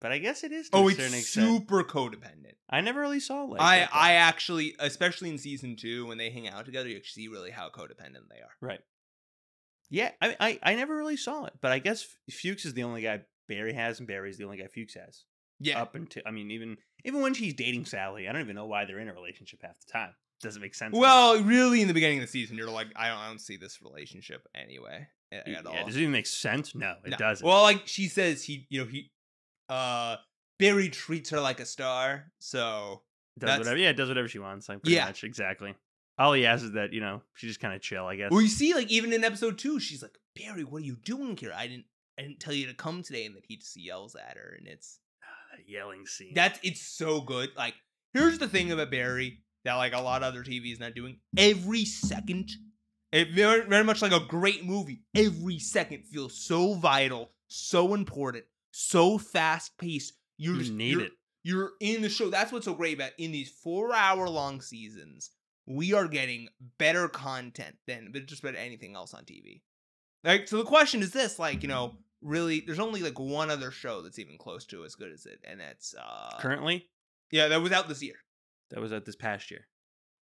[0.05, 2.57] but i guess it is to Oh, it's certain extent super codependent.
[2.69, 3.91] i never really saw like I that.
[3.95, 7.71] I actually, especially in season two, when they hang out together, you see really how
[7.71, 8.53] codependent they are.
[8.61, 8.81] right
[9.91, 13.03] yeah I, I i never really saw it but i guess fuches is the only
[13.03, 15.25] guy barry has and barry's the only guy fuches has
[15.61, 18.67] Yeah, up until i mean even even when she's dating sally i don't even know
[18.67, 20.95] why they're in a relationship half the time doesn't make sense.
[20.95, 23.57] Well, really, in the beginning of the season, you're like, I don't, I don't see
[23.57, 25.87] this relationship anyway a- yeah, at all.
[25.87, 27.17] does it even make sense no it No.
[27.17, 29.11] doesn't Well, like she says, he, you know, he,
[29.69, 30.17] uh,
[30.59, 32.31] Barry treats her like a star.
[32.39, 33.03] So
[33.39, 35.07] does that's- whatever yeah it does whatever she wants like pretty Yeah.
[35.07, 35.75] much exactly
[36.19, 38.41] all he asks is that you know she just kind of chill i guess Well,
[38.41, 41.53] you see, like even in episode two, she's like, Barry, what are you doing here?
[41.53, 44.37] I didn't, I didn't tell you to come today, and that he just yells at
[44.37, 45.01] her, and it's
[45.51, 47.51] that yelling scene that's it's so good.
[47.57, 47.75] Like,
[48.13, 51.19] here's the thing about Barry that like a lot of other TV is not doing.
[51.37, 52.51] Every second,
[53.11, 55.03] it very very much like a great movie.
[55.17, 58.45] Every second feels so vital, so important,
[58.77, 60.15] so fast paced.
[60.37, 61.13] You're you just- need you're- it
[61.47, 62.31] you're in the show.
[62.31, 65.31] That's what's so great about in these four hour long seasons.
[65.67, 69.61] We are getting better content than just about anything else on TV.
[70.25, 73.71] Like, so the question is this: like, you know, really, there's only like one other
[73.71, 76.89] show that's even close to as good as it, and that's uh, currently
[77.31, 78.17] yeah, that was out this year.
[78.71, 79.67] that was out this past year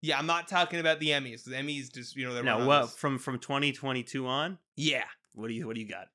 [0.01, 1.43] Yeah, I'm not talking about the Emmys.
[1.43, 4.59] The Emmys just you know they're No, run on what this- from from 2022 on?
[4.75, 5.05] Yeah.
[5.33, 6.07] What do you what do you got?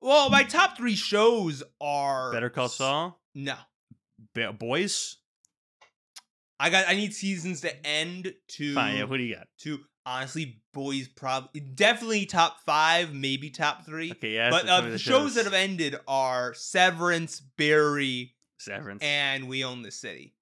[0.00, 3.56] Well, my top three shows are Better Call Saul, No,
[4.34, 5.16] Ba- Boys.
[6.58, 6.86] I got.
[6.88, 8.96] I need seasons to end to Fine.
[8.96, 9.46] Yeah, what do you got?
[9.62, 14.10] to honestly, boys, probably definitely top five, maybe top three.
[14.12, 14.50] Okay, yeah.
[14.50, 19.02] but uh, the shows that have ended are Severance, Barry, Severance.
[19.02, 20.34] and We Own the City.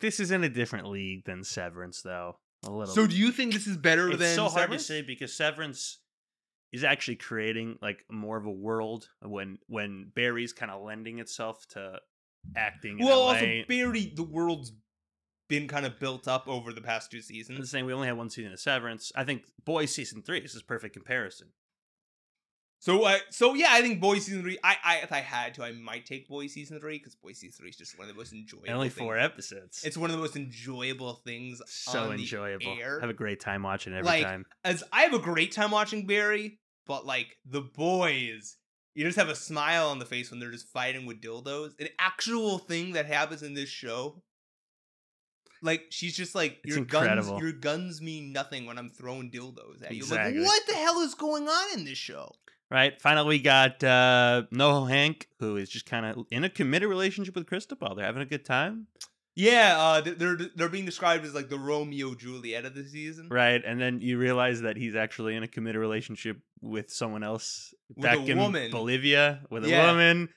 [0.00, 2.36] this is in a different league than Severance, though.
[2.66, 2.94] A little.
[2.94, 4.82] So do you think this is better it's than so hard Severance?
[4.86, 5.98] to say because Severance
[6.74, 11.66] is actually creating like more of a world when when Barry's kind of lending itself
[11.68, 12.00] to
[12.56, 12.98] acting.
[12.98, 13.32] In Well, LA.
[13.32, 14.72] also Barry, the world's
[15.48, 17.70] been kind of built up over the past two I'm seasons.
[17.70, 19.12] saying we only had one season of Severance.
[19.14, 21.48] I think Boys season three is a perfect comparison.
[22.80, 24.58] So, I so yeah, I think Boys season three.
[24.62, 27.56] I, I if I had to, I might take Boys season three because Boys season
[27.58, 28.66] three is just one of the most enjoyable.
[28.66, 28.98] And only things.
[28.98, 29.84] four episodes.
[29.84, 31.62] It's one of the most enjoyable things.
[31.66, 32.76] so the enjoyable.
[32.78, 33.00] air.
[33.00, 34.44] Have a great time watching every Like, time.
[34.64, 38.56] As I have a great time watching Barry, but like the boys,
[38.94, 41.72] you just have a smile on the face when they're just fighting with dildos.
[41.80, 44.22] An actual thing that happens in this show.
[45.62, 47.06] Like she's just like It's your guns.
[47.06, 47.42] incredible.
[47.42, 49.98] Your guns mean nothing when I'm throwing dildos at you.
[49.98, 50.38] Exactly.
[50.40, 52.30] Like what the hell is going on in this show?
[52.70, 53.00] Right.
[53.00, 57.34] Finally, we got uh, Noho Hank, who is just kind of in a committed relationship
[57.34, 57.94] with Cristobal.
[57.94, 58.88] They're having a good time.
[59.36, 63.28] Yeah, uh, they're they're being described as like the Romeo Juliet of the season.
[63.30, 63.62] Right.
[63.64, 68.02] And then you realize that he's actually in a committed relationship with someone else With
[68.04, 68.70] back a in woman.
[68.70, 69.86] Bolivia with a Yeah.
[69.90, 70.28] woman.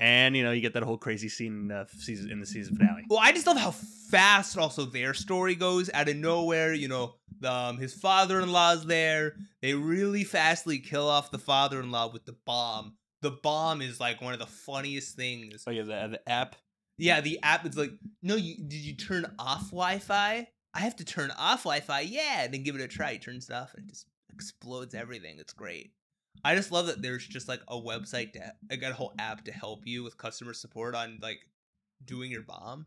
[0.00, 2.76] And, you know, you get that whole crazy scene in the season, in the season
[2.76, 3.02] finale.
[3.08, 3.72] Well, I just love how
[4.10, 6.72] fast also their story goes out of nowhere.
[6.72, 9.34] You know, the, um, his father-in-law's there.
[9.60, 12.96] They really fastly kill off the father-in-law with the bomb.
[13.22, 15.64] The bomb is like one of the funniest things.
[15.66, 16.54] Oh, yeah, the, the app.
[16.96, 17.90] Yeah, the app is like,
[18.22, 20.46] no, you did you turn off Wi-Fi?
[20.74, 22.00] I have to turn off Wi-Fi.
[22.02, 23.14] Yeah, and then give it a try.
[23.14, 24.06] He turns it off and it just
[24.38, 25.36] explodes everything.
[25.38, 25.92] It's great.
[26.44, 29.52] I just love that there's just like a website to like a whole app to
[29.52, 31.40] help you with customer support on like
[32.04, 32.86] doing your bomb.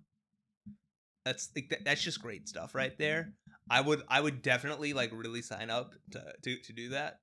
[1.25, 3.33] That's like that, that's just great stuff right there.
[3.69, 7.19] I would I would definitely like really sign up to to, to do that.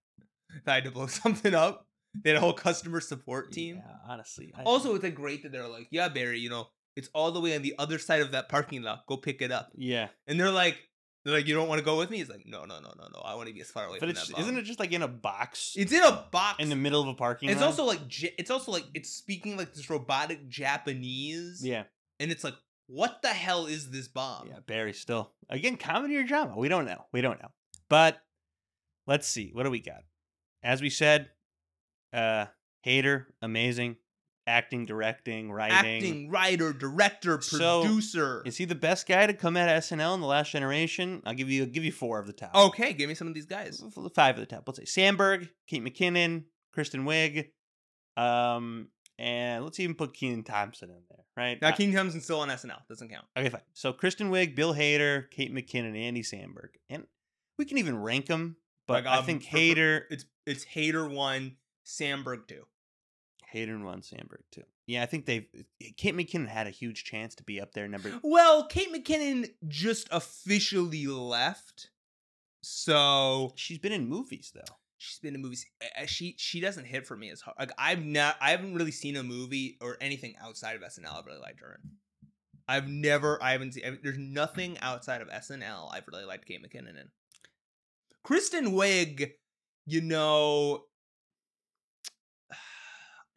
[0.54, 1.86] If I had to blow something up,
[2.22, 3.76] they had a whole customer support team.
[3.76, 4.52] Yeah, honestly.
[4.56, 7.40] I- Also, it's like great that they're like, yeah, Barry, you know, it's all the
[7.40, 9.06] way on the other side of that parking lot.
[9.06, 9.70] Go pick it up.
[9.74, 10.08] yeah.
[10.26, 10.78] And they're like,
[11.24, 12.18] they're like, you don't want to go with me?
[12.18, 13.20] He's like, no, no, no, no, no.
[13.24, 14.34] I want to be as far away But from it's, that.
[14.34, 16.62] bomb." isn't it just like in a box It's in a box.
[16.62, 17.66] in the middle of a parking it's lot?
[17.68, 18.00] also like,
[18.38, 21.60] it's also like, it's speaking like this robotic Japanese.
[21.64, 21.84] Yeah.
[22.20, 22.54] And it's like,
[22.86, 24.48] what the hell is this bomb?
[24.48, 25.32] Yeah, Barry still.
[25.50, 26.56] Again, comedy or drama?
[26.56, 27.04] We don't know.
[27.12, 27.50] We don't know.
[27.90, 28.18] But
[29.06, 29.50] let's see.
[29.52, 30.02] What do we got?
[30.62, 31.28] As we said,
[32.12, 32.46] uh
[32.86, 33.96] Hader, amazing.
[34.48, 35.76] Acting, directing, writing.
[35.76, 38.42] Acting, writer, director, So, producer.
[38.46, 41.22] Is he the best guy to come out of SNL in the last generation?
[41.26, 42.54] I'll give you I'll give you four of the top.
[42.54, 43.82] okay, give me some of these guys.
[44.14, 44.64] Five of the top.
[44.66, 47.50] Let's say Samberg, Kate McKinnon, Kristen Wiig,
[48.16, 51.60] um, and let's even put Kenan Thompson in there, right?
[51.60, 52.86] Now, Kenan Thompson's still on SNL.
[52.88, 53.26] Doesn't count.
[53.36, 53.60] Okay, fine.
[53.74, 57.04] So Kristen Wiig, Bill Hader, Kate McKinnon, Andy Samberg, and
[57.58, 58.56] we can even rank them.
[58.86, 62.64] But Like, I um, think for- for- Hader, It's it's Hader one, Samberg two.
[63.54, 64.62] Hader and one Samberg too.
[64.86, 65.46] Yeah, I think they've.
[65.96, 67.88] Kate McKinnon had a huge chance to be up there.
[67.88, 71.90] Number Well, Kate McKinnon just officially left,
[72.62, 74.74] so she's been in movies though.
[74.96, 75.66] she's been in movies.
[76.00, 77.56] uh, She she doesn't hit for me as hard.
[77.58, 81.26] Like I've not, I haven't really seen a movie or anything outside of SNL I've
[81.26, 81.90] really liked her in.
[82.70, 83.84] I've never, I haven't seen.
[83.86, 87.08] I- There's nothing outside of SNL I've really liked Kate McKinnon in.
[88.22, 89.32] Kristen Wiig,
[89.86, 90.84] you know,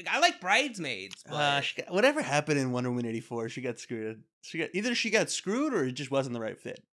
[0.09, 3.79] I like Bridesmaids, but Uh, got, whatever happened in Wonder Woman eighty four, she got
[3.79, 4.23] screwed.
[4.41, 6.83] She got either she got screwed or it just wasn't the right fit.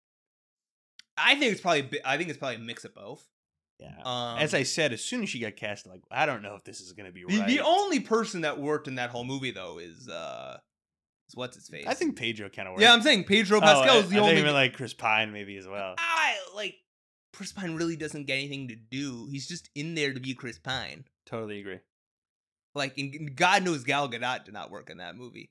[1.17, 3.27] I think it's probably, I think it's probably a mix of both.
[3.81, 3.95] Yeah.
[4.05, 6.65] Um, As I said, as soon as she got cast, like I don't know if
[6.65, 7.47] this is gonna be The, right.
[7.47, 10.59] the only person that worked in that whole movie though is uh
[11.29, 11.87] is what's his face.
[11.87, 12.83] I think Pedro kind of worked.
[12.83, 14.95] Yeah, I'm saying Pedro Oh, Pascal I- is the I only think even like Chris
[14.95, 15.95] Pine maybe as well.
[15.99, 16.75] I like
[17.33, 19.29] Chris Pine really doesn't get anything to do.
[19.31, 21.05] He's just in there to be Chris Pine.
[21.27, 21.79] Totally agree.
[22.75, 25.51] Like and God knows Gal Gadot did not work in that movie.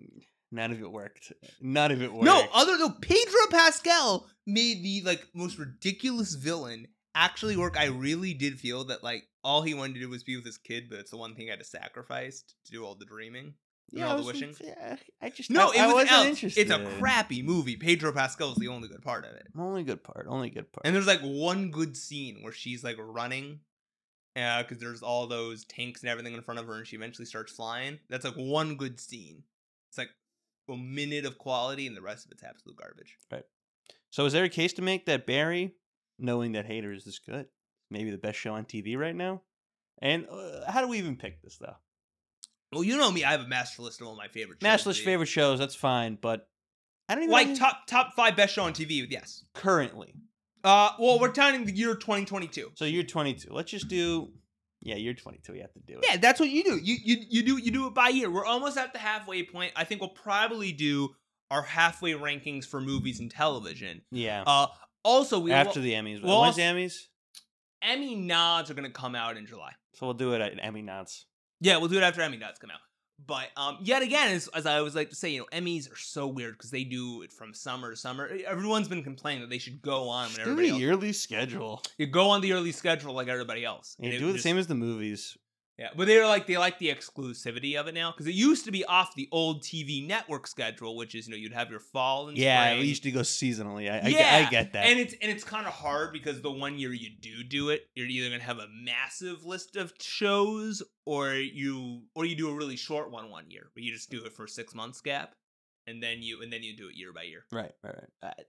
[0.00, 0.22] Mm,
[0.52, 1.32] none of it worked.
[1.60, 2.24] None of it worked.
[2.24, 7.76] No, other though Pedro Pascal made the like most ridiculous villain actually work.
[7.78, 10.58] I really did feel that like all he wanted to do was be with his
[10.58, 13.54] kid, but it's the one thing I had to sacrifice to do all the dreaming.
[13.92, 14.54] and all the wishing.
[14.60, 16.60] Yeah, I just No, I, it I was interested.
[16.60, 17.76] It's a crappy movie.
[17.76, 19.48] Pedro Pascal is the only good part of it.
[19.58, 20.26] Only good part.
[20.28, 20.86] Only good part.
[20.86, 23.60] And there's like one good scene where she's like running,
[24.36, 27.26] uh, because there's all those tanks and everything in front of her, and she eventually
[27.26, 27.98] starts flying.
[28.08, 29.42] That's like one good scene.
[29.90, 30.10] It's like
[30.68, 33.16] a minute of quality, and the rest of it's absolute garbage.
[33.30, 33.44] Right.
[34.10, 35.74] So, is there a case to make that Barry,
[36.18, 37.46] knowing that Hader is this good,
[37.90, 39.42] maybe the best show on TV right now?
[40.02, 41.76] And uh, how do we even pick this though?
[42.72, 44.58] Well, you know me, I have a master list of all my favorite.
[44.60, 45.58] shows, Master list favorite shows.
[45.58, 46.48] That's fine, but
[47.08, 49.04] I don't even like know- top top five best show on TV.
[49.10, 49.44] Yes.
[49.54, 50.14] currently.
[50.62, 52.72] Uh, well, we're counting the year 2022.
[52.74, 53.48] So you're 22.
[53.52, 54.30] Let's just do.
[54.82, 55.54] Yeah, you're 22.
[55.54, 56.06] You have to do it.
[56.08, 56.78] Yeah, that's what you do.
[56.82, 58.30] You you you do you do it by year.
[58.30, 59.72] We're almost at the halfway point.
[59.76, 61.10] I think we'll probably do
[61.50, 64.02] our halfway rankings for movies and television.
[64.10, 64.44] Yeah.
[64.46, 64.68] Uh,
[65.04, 66.22] also, we After will, the Emmys.
[66.22, 66.94] we'll When's also- Emmys?
[67.82, 69.72] Emmy nods are gonna come out in July.
[69.94, 71.26] So we'll do it at Emmy nods.
[71.60, 72.80] Yeah, we'll do it after Emmy nods come out.
[73.26, 75.96] But um, yet again, as, as I always like to say, you know, Emmys are
[75.96, 78.28] so weird because they do it from summer to summer.
[78.46, 80.80] Everyone's been complaining that they should go on when Just do everybody a else.
[80.80, 81.82] yearly schedule.
[81.98, 83.96] You go on the early schedule like everybody else.
[83.98, 85.36] You And it do it the just- same as the movies.
[85.80, 88.70] Yeah, but they're like they like the exclusivity of it now because it used to
[88.70, 92.28] be off the old TV network schedule, which is you know you'd have your fall
[92.28, 92.80] and Yeah, spring.
[92.80, 93.90] we used to go seasonally.
[93.90, 94.84] I, I, yeah, get, I get that.
[94.86, 97.86] and it's and it's kind of hard because the one year you do do it,
[97.94, 102.54] you're either gonna have a massive list of shows, or you or you do a
[102.54, 105.34] really short one one year, but you just do it for six months gap,
[105.86, 107.44] and then you and then you do it year by year.
[107.52, 108.08] right, right, right.
[108.22, 108.42] Uh,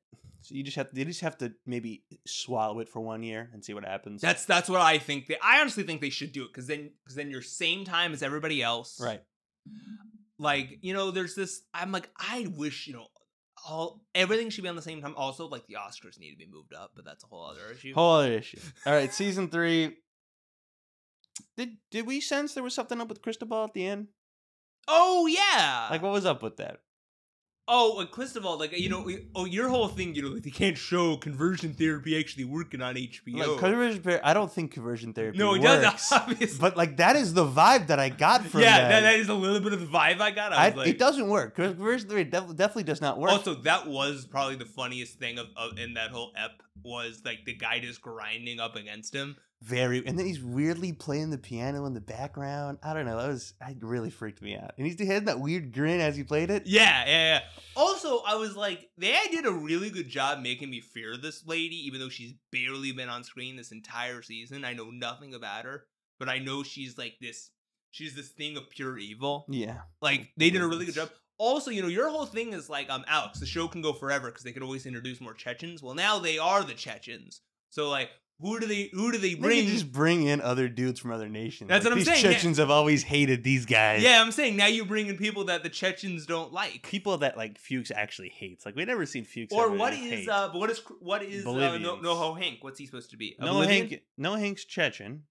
[0.44, 3.50] so you just have to, you just have to maybe swallow it for one year
[3.54, 4.22] and see what happens.
[4.22, 5.28] That's that's what I think.
[5.28, 8.12] They, I honestly think they should do it because then because then you're same time
[8.14, 9.00] as everybody else.
[9.00, 9.22] right.
[10.40, 13.06] like you know there's this i'm like i wish you know
[13.70, 16.48] all everything should be on the same time also like the oscars need to be
[16.52, 18.58] moved up but that's a whole other issue Whole other issue.
[18.88, 19.98] All right, season three.
[21.58, 24.08] Did did we sense there was something up with Cristobal at the end?
[24.88, 26.80] oh yeah Like, what was up with that?
[27.68, 30.78] Oh like all, like you know oh your whole thing you know like they can't
[30.78, 34.24] show conversion therapy actually working on hbo Like, conversion therapy.
[34.24, 35.38] I don't think conversion therapy.
[35.38, 38.62] no it works, does obviously But like, that is the vibe that I got from
[38.62, 38.90] yeah that.
[38.90, 40.88] that, that is a little bit of the vibe i got i I, was like
[40.88, 41.56] it doesn't work.
[41.56, 43.32] Conversion therapy def- definitely does not work.
[43.32, 47.46] Also, that was probably the funniest thing of, of in that whole ep was like
[47.46, 49.36] the guy just grinding up against him.
[49.62, 53.28] Very and then he's weirdly playing the piano in the background i don't know that
[53.28, 56.24] was I really freaked me out and he's he had that weird grin as he
[56.24, 57.40] played it Yeah, yeah, yeah.
[57.76, 61.76] Also, I was like, they did a really good job making me fear this lady,
[61.88, 64.66] even though she's barely been on screen this entire season.
[64.66, 65.86] I know nothing about her,
[66.20, 67.52] but I know she's like this.
[67.92, 69.46] She's this thing of pure evil.
[69.50, 71.10] yeah Like they did a really good job.
[71.38, 74.30] Also, you know, your whole thing is like, um, Alex, the show can go forever
[74.30, 75.82] because they could always introduce more Chechens.
[75.82, 77.42] Well, now they are the Chechens.
[77.70, 78.10] So like,
[78.42, 79.64] who do they who do they they bring?
[79.66, 82.26] could just bring in other dudes from other nations That's Like, what I'm these saying,
[82.26, 82.32] yeah.
[82.34, 85.64] Chechens have always hated these guys yeah, I'm saying now you bring in people that
[85.64, 86.84] the Chechens don't like.
[86.84, 90.20] people that like Fuches actually hates like we never seen Fuches Or what hate.
[90.22, 92.06] is uh what is what is uh, no Bolivians.
[92.06, 92.58] Noho Hank?
[92.62, 93.36] What's he supposed to be?
[93.40, 93.62] A no?
[93.62, 95.24] Hank no Hank's Chechen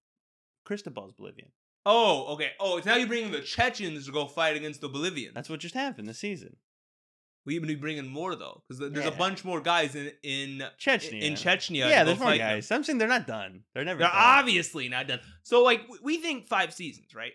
[0.65, 1.49] Cristobal's Bolivian
[1.85, 2.51] Oh, okay.
[2.59, 5.33] Oh, it's now you're bringing the Chechens to go fight against the Bolivians.
[5.33, 6.55] that's what just happened this season
[7.45, 11.21] we even be bringing more though, because there's a bunch more guys in in Chechnya
[11.21, 11.89] in Chechnya.
[11.89, 12.55] yeah there's more fight them.
[12.55, 14.17] guys I'm saying they're not done they're never They're done.
[14.17, 15.19] obviously not done.
[15.43, 17.33] So like we- think five seasons, right?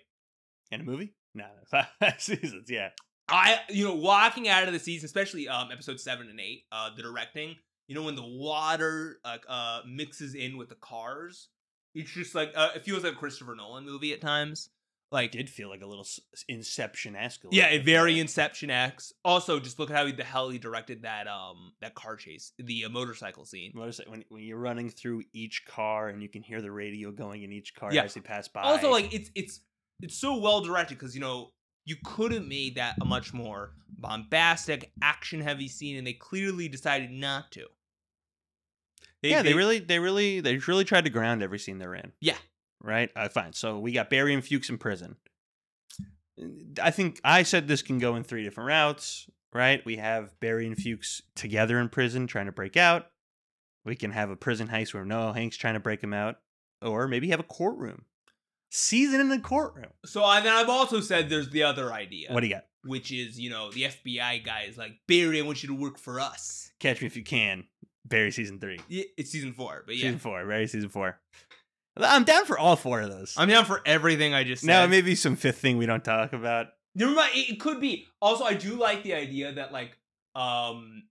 [0.72, 1.86] in a movie no five
[2.18, 2.90] seasons yeah
[3.28, 6.90] I you know walking out of the season, especially um episode seven and eight, uh
[6.96, 7.56] the directing.
[7.88, 11.48] You know when the water like uh mixes in with the cars,
[11.94, 14.68] it's just like uh, it feels like a Christopher Nolan movie at times.
[15.12, 16.06] Like did feel like a little
[16.48, 17.42] Inception esque.
[17.52, 19.14] Yeah, a very Inception esque.
[19.24, 22.52] Also, just look at how he, the hell he directed that um that car chase,
[22.58, 23.70] the uh, motorcycle scene.
[23.74, 27.42] Motorcycle When, when you're running through each car and you can hear the radio going
[27.44, 28.02] in each car Yeah.
[28.02, 28.62] as they pass by.
[28.62, 29.60] Also, like it's it's
[30.00, 31.52] it's so well directed because you know
[31.84, 36.66] you could have made that a much more bombastic, action heavy scene, and they clearly
[36.68, 37.64] decided not to.
[39.22, 42.10] yeah, they really, they really, they really tried to ground every scene they're in.
[42.20, 42.36] Yeah.
[42.82, 43.10] Right.
[43.16, 43.52] Uh, fine.
[43.52, 45.16] So we got Barry and Fuches in prison.
[46.82, 49.28] I think I said this can go in three different routes.
[49.52, 49.84] Right.
[49.86, 53.06] We have Barry and Fuches together in prison trying to break out.
[53.84, 56.36] We can have a prison heist where NoHo Hank's trying to break him out,
[56.82, 58.04] or maybe have a courtroom.
[58.70, 59.92] Season in the courtroom.
[60.04, 62.64] So and then I've also said there's the other idea, What do you got?
[62.84, 65.98] which is you know the FBI guy is like Barry, I want you to work
[65.98, 66.70] for us.
[66.80, 67.64] Catch me if you can.
[68.04, 68.80] Barry season three.
[68.88, 71.18] Yeah, it's season four, but yeah, Season four, Barry season four.
[71.98, 73.34] I'm down for all four of those.
[73.36, 74.68] I'm down for everything I just said.
[74.68, 76.68] now maybe some fifth thing we don't talk about.
[76.94, 77.30] Never mind.
[77.34, 78.06] It, could be.
[78.20, 79.98] Also, I do like the idea that like
[80.34, 81.04] um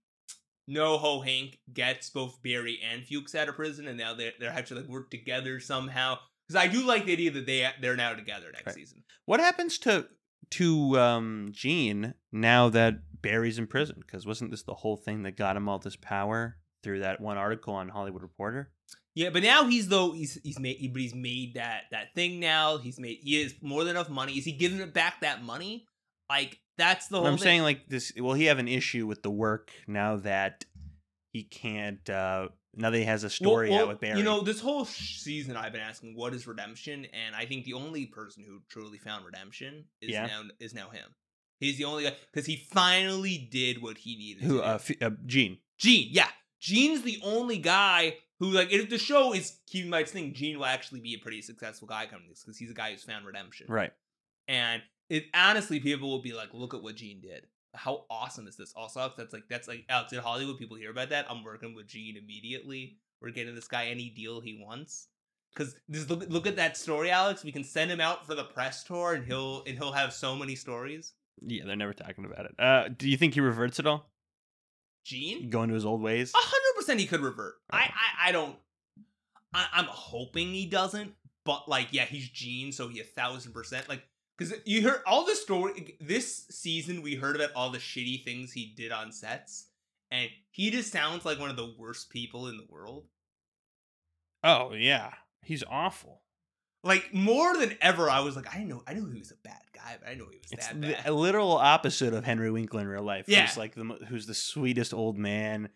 [0.68, 4.64] NoHo Hank gets both Barry and Fuches out of prison, and now they they have
[4.66, 6.18] to like work together somehow.
[6.48, 8.74] Because I do like the idea that they they're now together next Right.
[8.74, 9.04] season.
[9.26, 10.08] What happens to
[10.50, 13.96] to um Gene now that Barry's in prison?
[14.00, 17.36] Because wasn't this the whole thing that got him all this power through that one
[17.36, 18.70] article on Hollywood Reporter?
[19.16, 22.76] Yeah, but now he's though he's he's made but he's made that that thing now.
[22.78, 24.34] He's made he has more than enough money.
[24.34, 25.86] Is he giving it back that money?
[26.28, 27.26] Like that's the whole.
[27.26, 27.42] I'm thing.
[27.42, 28.12] saying like this.
[28.16, 30.64] Will he have an issue with the work now that
[31.32, 32.08] he can't?
[32.10, 34.18] uh Now that he has a story Well- out with Barry.
[34.18, 37.72] You know, this whole season I've been asking what is redemption, and I think the
[37.72, 40.26] only person who truly found redemption is Yeah.
[40.26, 41.14] now is now him.
[41.58, 44.42] He's the only guy because he finally did what he needed.
[44.42, 44.56] who?
[44.58, 44.62] to do.
[44.62, 45.56] Uh, F- uh, Gene.
[45.78, 46.28] Gene, yeah,
[46.60, 50.58] Gene's the only guy who like if the show is keeping by its thing, Gene
[50.58, 53.26] will actually be a pretty successful guy coming this because he's a guy who's found
[53.26, 53.66] redemption.
[53.68, 53.92] Right.
[54.48, 57.46] And it honestly, people will be like, look at what Gene did.
[57.74, 58.72] how awesome is this?
[58.76, 60.58] Also, that's like that's like Alex in Hollywood.
[60.58, 61.26] People hear about that.
[61.30, 62.98] I'm working with Gene immediately.
[63.20, 65.08] We're getting this guy any deal he wants.
[65.54, 67.42] Cause just look look at that story, Alex.
[67.42, 70.36] We can send him out for the press tour, and he'll and he'll have so
[70.36, 71.14] many stories.
[71.40, 72.54] Yeah, they're never talking about it.
[72.58, 74.10] Uh, do you think he reverts at all?
[75.04, 76.32] Gene, Going to his old ways?
[76.34, 77.54] hundred percent, he could revert.
[77.70, 77.92] I Okay.
[78.22, 78.56] I, I don't.
[79.54, 81.12] I, I'm hoping he doesn't,
[81.44, 84.02] but like, yeah, he's Gene, so he a thousand percent like.
[84.38, 88.52] Because you heard all the story this season, we heard about all the shitty things
[88.52, 89.68] he did on sets,
[90.10, 93.06] and he just sounds like one of the worst people in the world.
[94.44, 95.12] Oh yeah,
[95.42, 96.20] he's awful.
[96.84, 99.62] Like more than ever, I was like, I know, I knew he was a bad
[99.74, 101.02] guy, but I know he was It's that bad.
[101.06, 103.24] a literal opposite of Henry Winkler in real life.
[103.28, 103.46] Yeah.
[103.46, 105.70] who's like the who's the sweetest old man.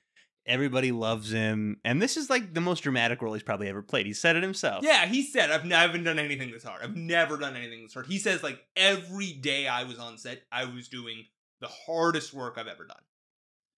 [0.46, 4.06] Everybody loves him, and this is like the most dramatic role he's probably ever played.
[4.06, 4.82] He said it himself.
[4.82, 6.82] Yeah, he said, I've never done anything this hard.
[6.82, 8.06] I've never done anything this hard.
[8.06, 11.26] He says, like, every day I was on set, I was doing
[11.60, 12.96] the hardest work I've ever done.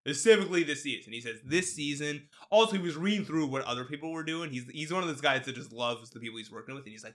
[0.07, 1.13] Specifically this season.
[1.13, 4.51] He says, this season, also, he was reading through what other people were doing.
[4.51, 6.93] He's, he's one of those guys that just loves the people he's working with, and
[6.93, 7.15] he's like,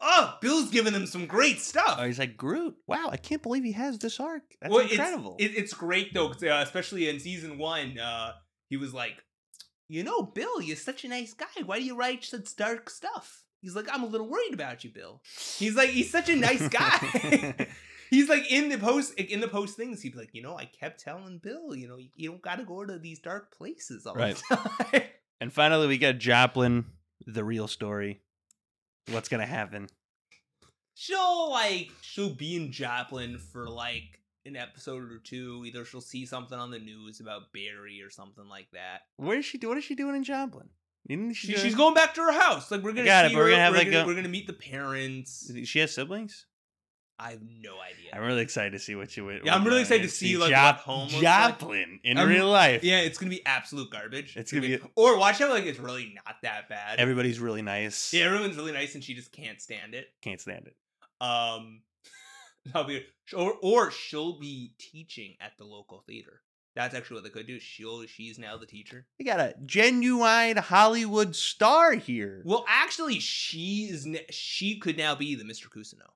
[0.00, 1.96] oh, Bill's giving them some great stuff.
[1.98, 2.74] Oh, he's like Groot.
[2.86, 4.42] Wow, I can't believe he has this arc.
[4.60, 5.36] That's Well, it's- incredible.
[5.38, 7.98] It, it's great though, uh, especially in season one.
[7.98, 8.32] Uh,
[8.68, 9.24] he was like,
[9.88, 11.62] "You know, Bill, you're such a nice guy.
[11.64, 14.90] Why do you write such dark stuff?" He's like, "I'm a little worried about you,
[14.90, 15.20] Bill."
[15.56, 17.66] He's like, he's such a nice guy.
[18.10, 20.00] he's like in the post in the post things.
[20.02, 22.64] He'd be like, "You know, I kept telling Bill, you know, you, don't got to
[22.64, 24.40] go to these dark places all Right.
[24.50, 25.02] the time."
[25.40, 26.84] and finally, we get Joplin,
[27.26, 28.20] the real story.
[29.10, 29.88] What's gonna happen?
[31.00, 34.17] she'll like she'll be in Joplin for like
[34.48, 35.62] an episode or two.
[35.66, 39.02] Either she'll see something on the news about Barry or something like that.
[39.16, 39.58] Where is she?
[39.58, 39.70] Doing?
[39.70, 40.68] What is she doing in Joplin?
[41.08, 41.16] She,
[41.54, 42.70] do- she's going back to her house.
[42.70, 43.50] Like we're gonna Got it, see but we're her.
[43.52, 45.50] gonna have, we're, like, gonna, a- we're gonna meet the parents.
[45.64, 46.46] She has siblings.
[47.20, 48.10] I have no idea.
[48.12, 49.24] I'm really excited to see what you.
[49.24, 51.22] What, Yeah, I'm really excited to see, like, what home looks like.
[51.22, 52.84] Joplin in I'm- real life.
[52.84, 54.36] yeah, it's gonna be absolute garbage.
[54.36, 56.98] It's gonna be- or watch out like it's really not that bad.
[57.00, 58.12] Everybody's really nice.
[58.12, 60.06] yeah, everyone's really nice, and she just can't stand it.
[60.22, 60.76] Can't stand it.
[61.20, 61.80] Um,
[62.72, 63.04] that'll be
[63.36, 66.42] or or she'll be teaching at the local theater.
[66.74, 67.58] That's actually what they could do.
[67.58, 69.06] She'll she's now the teacher.
[69.18, 72.42] We got a genuine Hollywood star here.
[72.44, 74.06] Well, actually, she is.
[74.30, 75.68] She could now be the Mr.
[75.68, 76.12] Cousineau.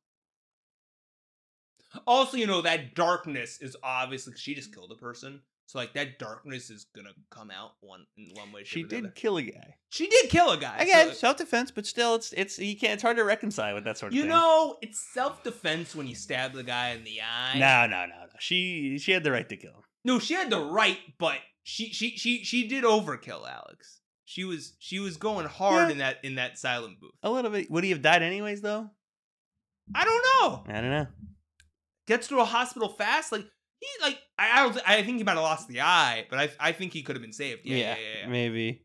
[2.07, 4.75] Also, you know that darkness is obviously she just mm.
[4.75, 8.65] killed a person, so like that darkness is gonna come out one in one way.
[8.65, 9.13] she shape, or the did other.
[9.15, 9.75] kill a guy.
[9.91, 10.77] She did kill a guy.
[10.79, 12.95] Again, so- self defense, but still, it's it's you can't.
[12.95, 14.25] It's hard to reconcile with that sort of thing.
[14.27, 14.31] you thing.
[14.39, 17.59] know, it's self defense when you stab the guy in the eye.
[17.59, 18.27] no, no, no, no.
[18.39, 19.83] She she had the right to kill him.
[20.05, 24.01] No, she had the right, but she she she she did overkill, Alex.
[24.25, 25.93] She was she was going hard Yeah.
[25.93, 27.13] in that in that silent booth.
[27.23, 27.71] A little bit.
[27.71, 28.91] Would he have died anyways, though?
[29.95, 30.65] I don't know.
[30.75, 31.07] I don't know.
[32.07, 33.45] Gets to a hospital fast, like
[33.83, 36.51] he like I I, don't, I think he might have lost the eye, but I
[36.69, 37.63] I think he could have been saved.
[37.65, 38.21] Yeah, yeah, yeah.
[38.23, 38.29] yeah.
[38.29, 38.85] maybe.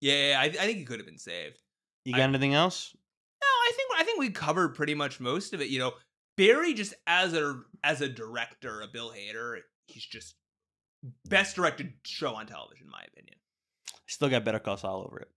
[0.00, 1.58] Yeah, I, I think he could have been saved.
[2.04, 2.94] You I- got anything else?
[3.42, 5.68] No, I think I think we covered pretty much most of it.
[5.68, 5.92] You know,
[6.36, 10.34] Barry just as a as a director, a Bill Hader, he's just
[11.26, 13.36] best directed show on television, in my opinion.
[14.06, 15.28] Still got Better Call Saul over it.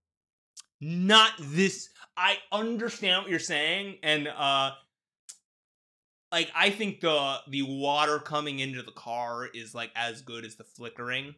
[0.80, 1.88] Not this.
[2.16, 4.72] I understand what you're saying, and uh,
[6.36, 10.56] like I think the the water coming into the car is like as good as
[10.56, 11.34] the flickering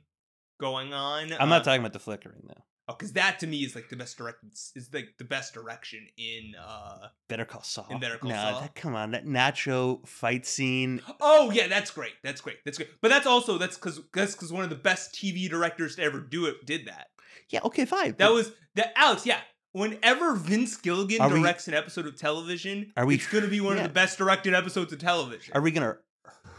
[0.60, 1.32] going on.
[1.38, 2.64] I'm not Uh, talking about the flickering though.
[2.88, 6.08] Oh, because that to me is like the best directed is like the best direction
[6.16, 7.86] in uh Better Call Saul.
[7.90, 8.60] In Better Call no, Saul?
[8.62, 11.00] That, come on, that nacho fight scene.
[11.20, 12.14] Oh yeah, that's great.
[12.24, 12.56] That's great.
[12.64, 12.90] That's great.
[13.00, 16.18] But that's also that's because that's because one of the best TV directors to ever
[16.18, 17.06] do it did that.
[17.50, 18.16] Yeah, okay, fine.
[18.18, 19.24] That but was that Alex.
[19.24, 19.40] Yeah.
[19.78, 23.50] Whenever Vince Gilligan Are we- directs an episode of television, Are we- it's going to
[23.50, 23.82] be one yeah.
[23.84, 25.52] of the best directed episodes of television.
[25.54, 25.96] Are we gonna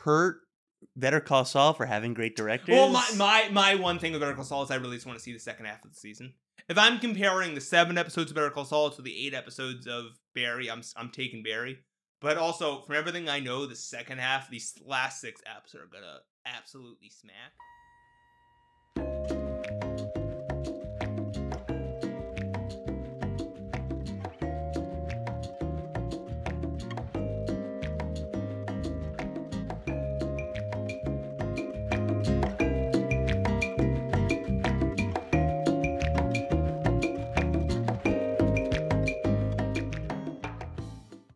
[0.03, 0.41] hurt
[0.95, 2.73] Better Call Saul for having great directors?
[2.73, 5.19] well, my, my my one thing with Better Call Saul is I really just want
[5.19, 6.33] to see the second half of the season.
[6.69, 10.05] If I'm comparing the seven episodes of Better Call Saul to the eight episodes of
[10.33, 11.79] Barry, I'm I'm taking Barry.
[12.21, 16.19] But also, from everything I know, the second half, these last six episodes are gonna
[16.45, 17.53] absolutely smack.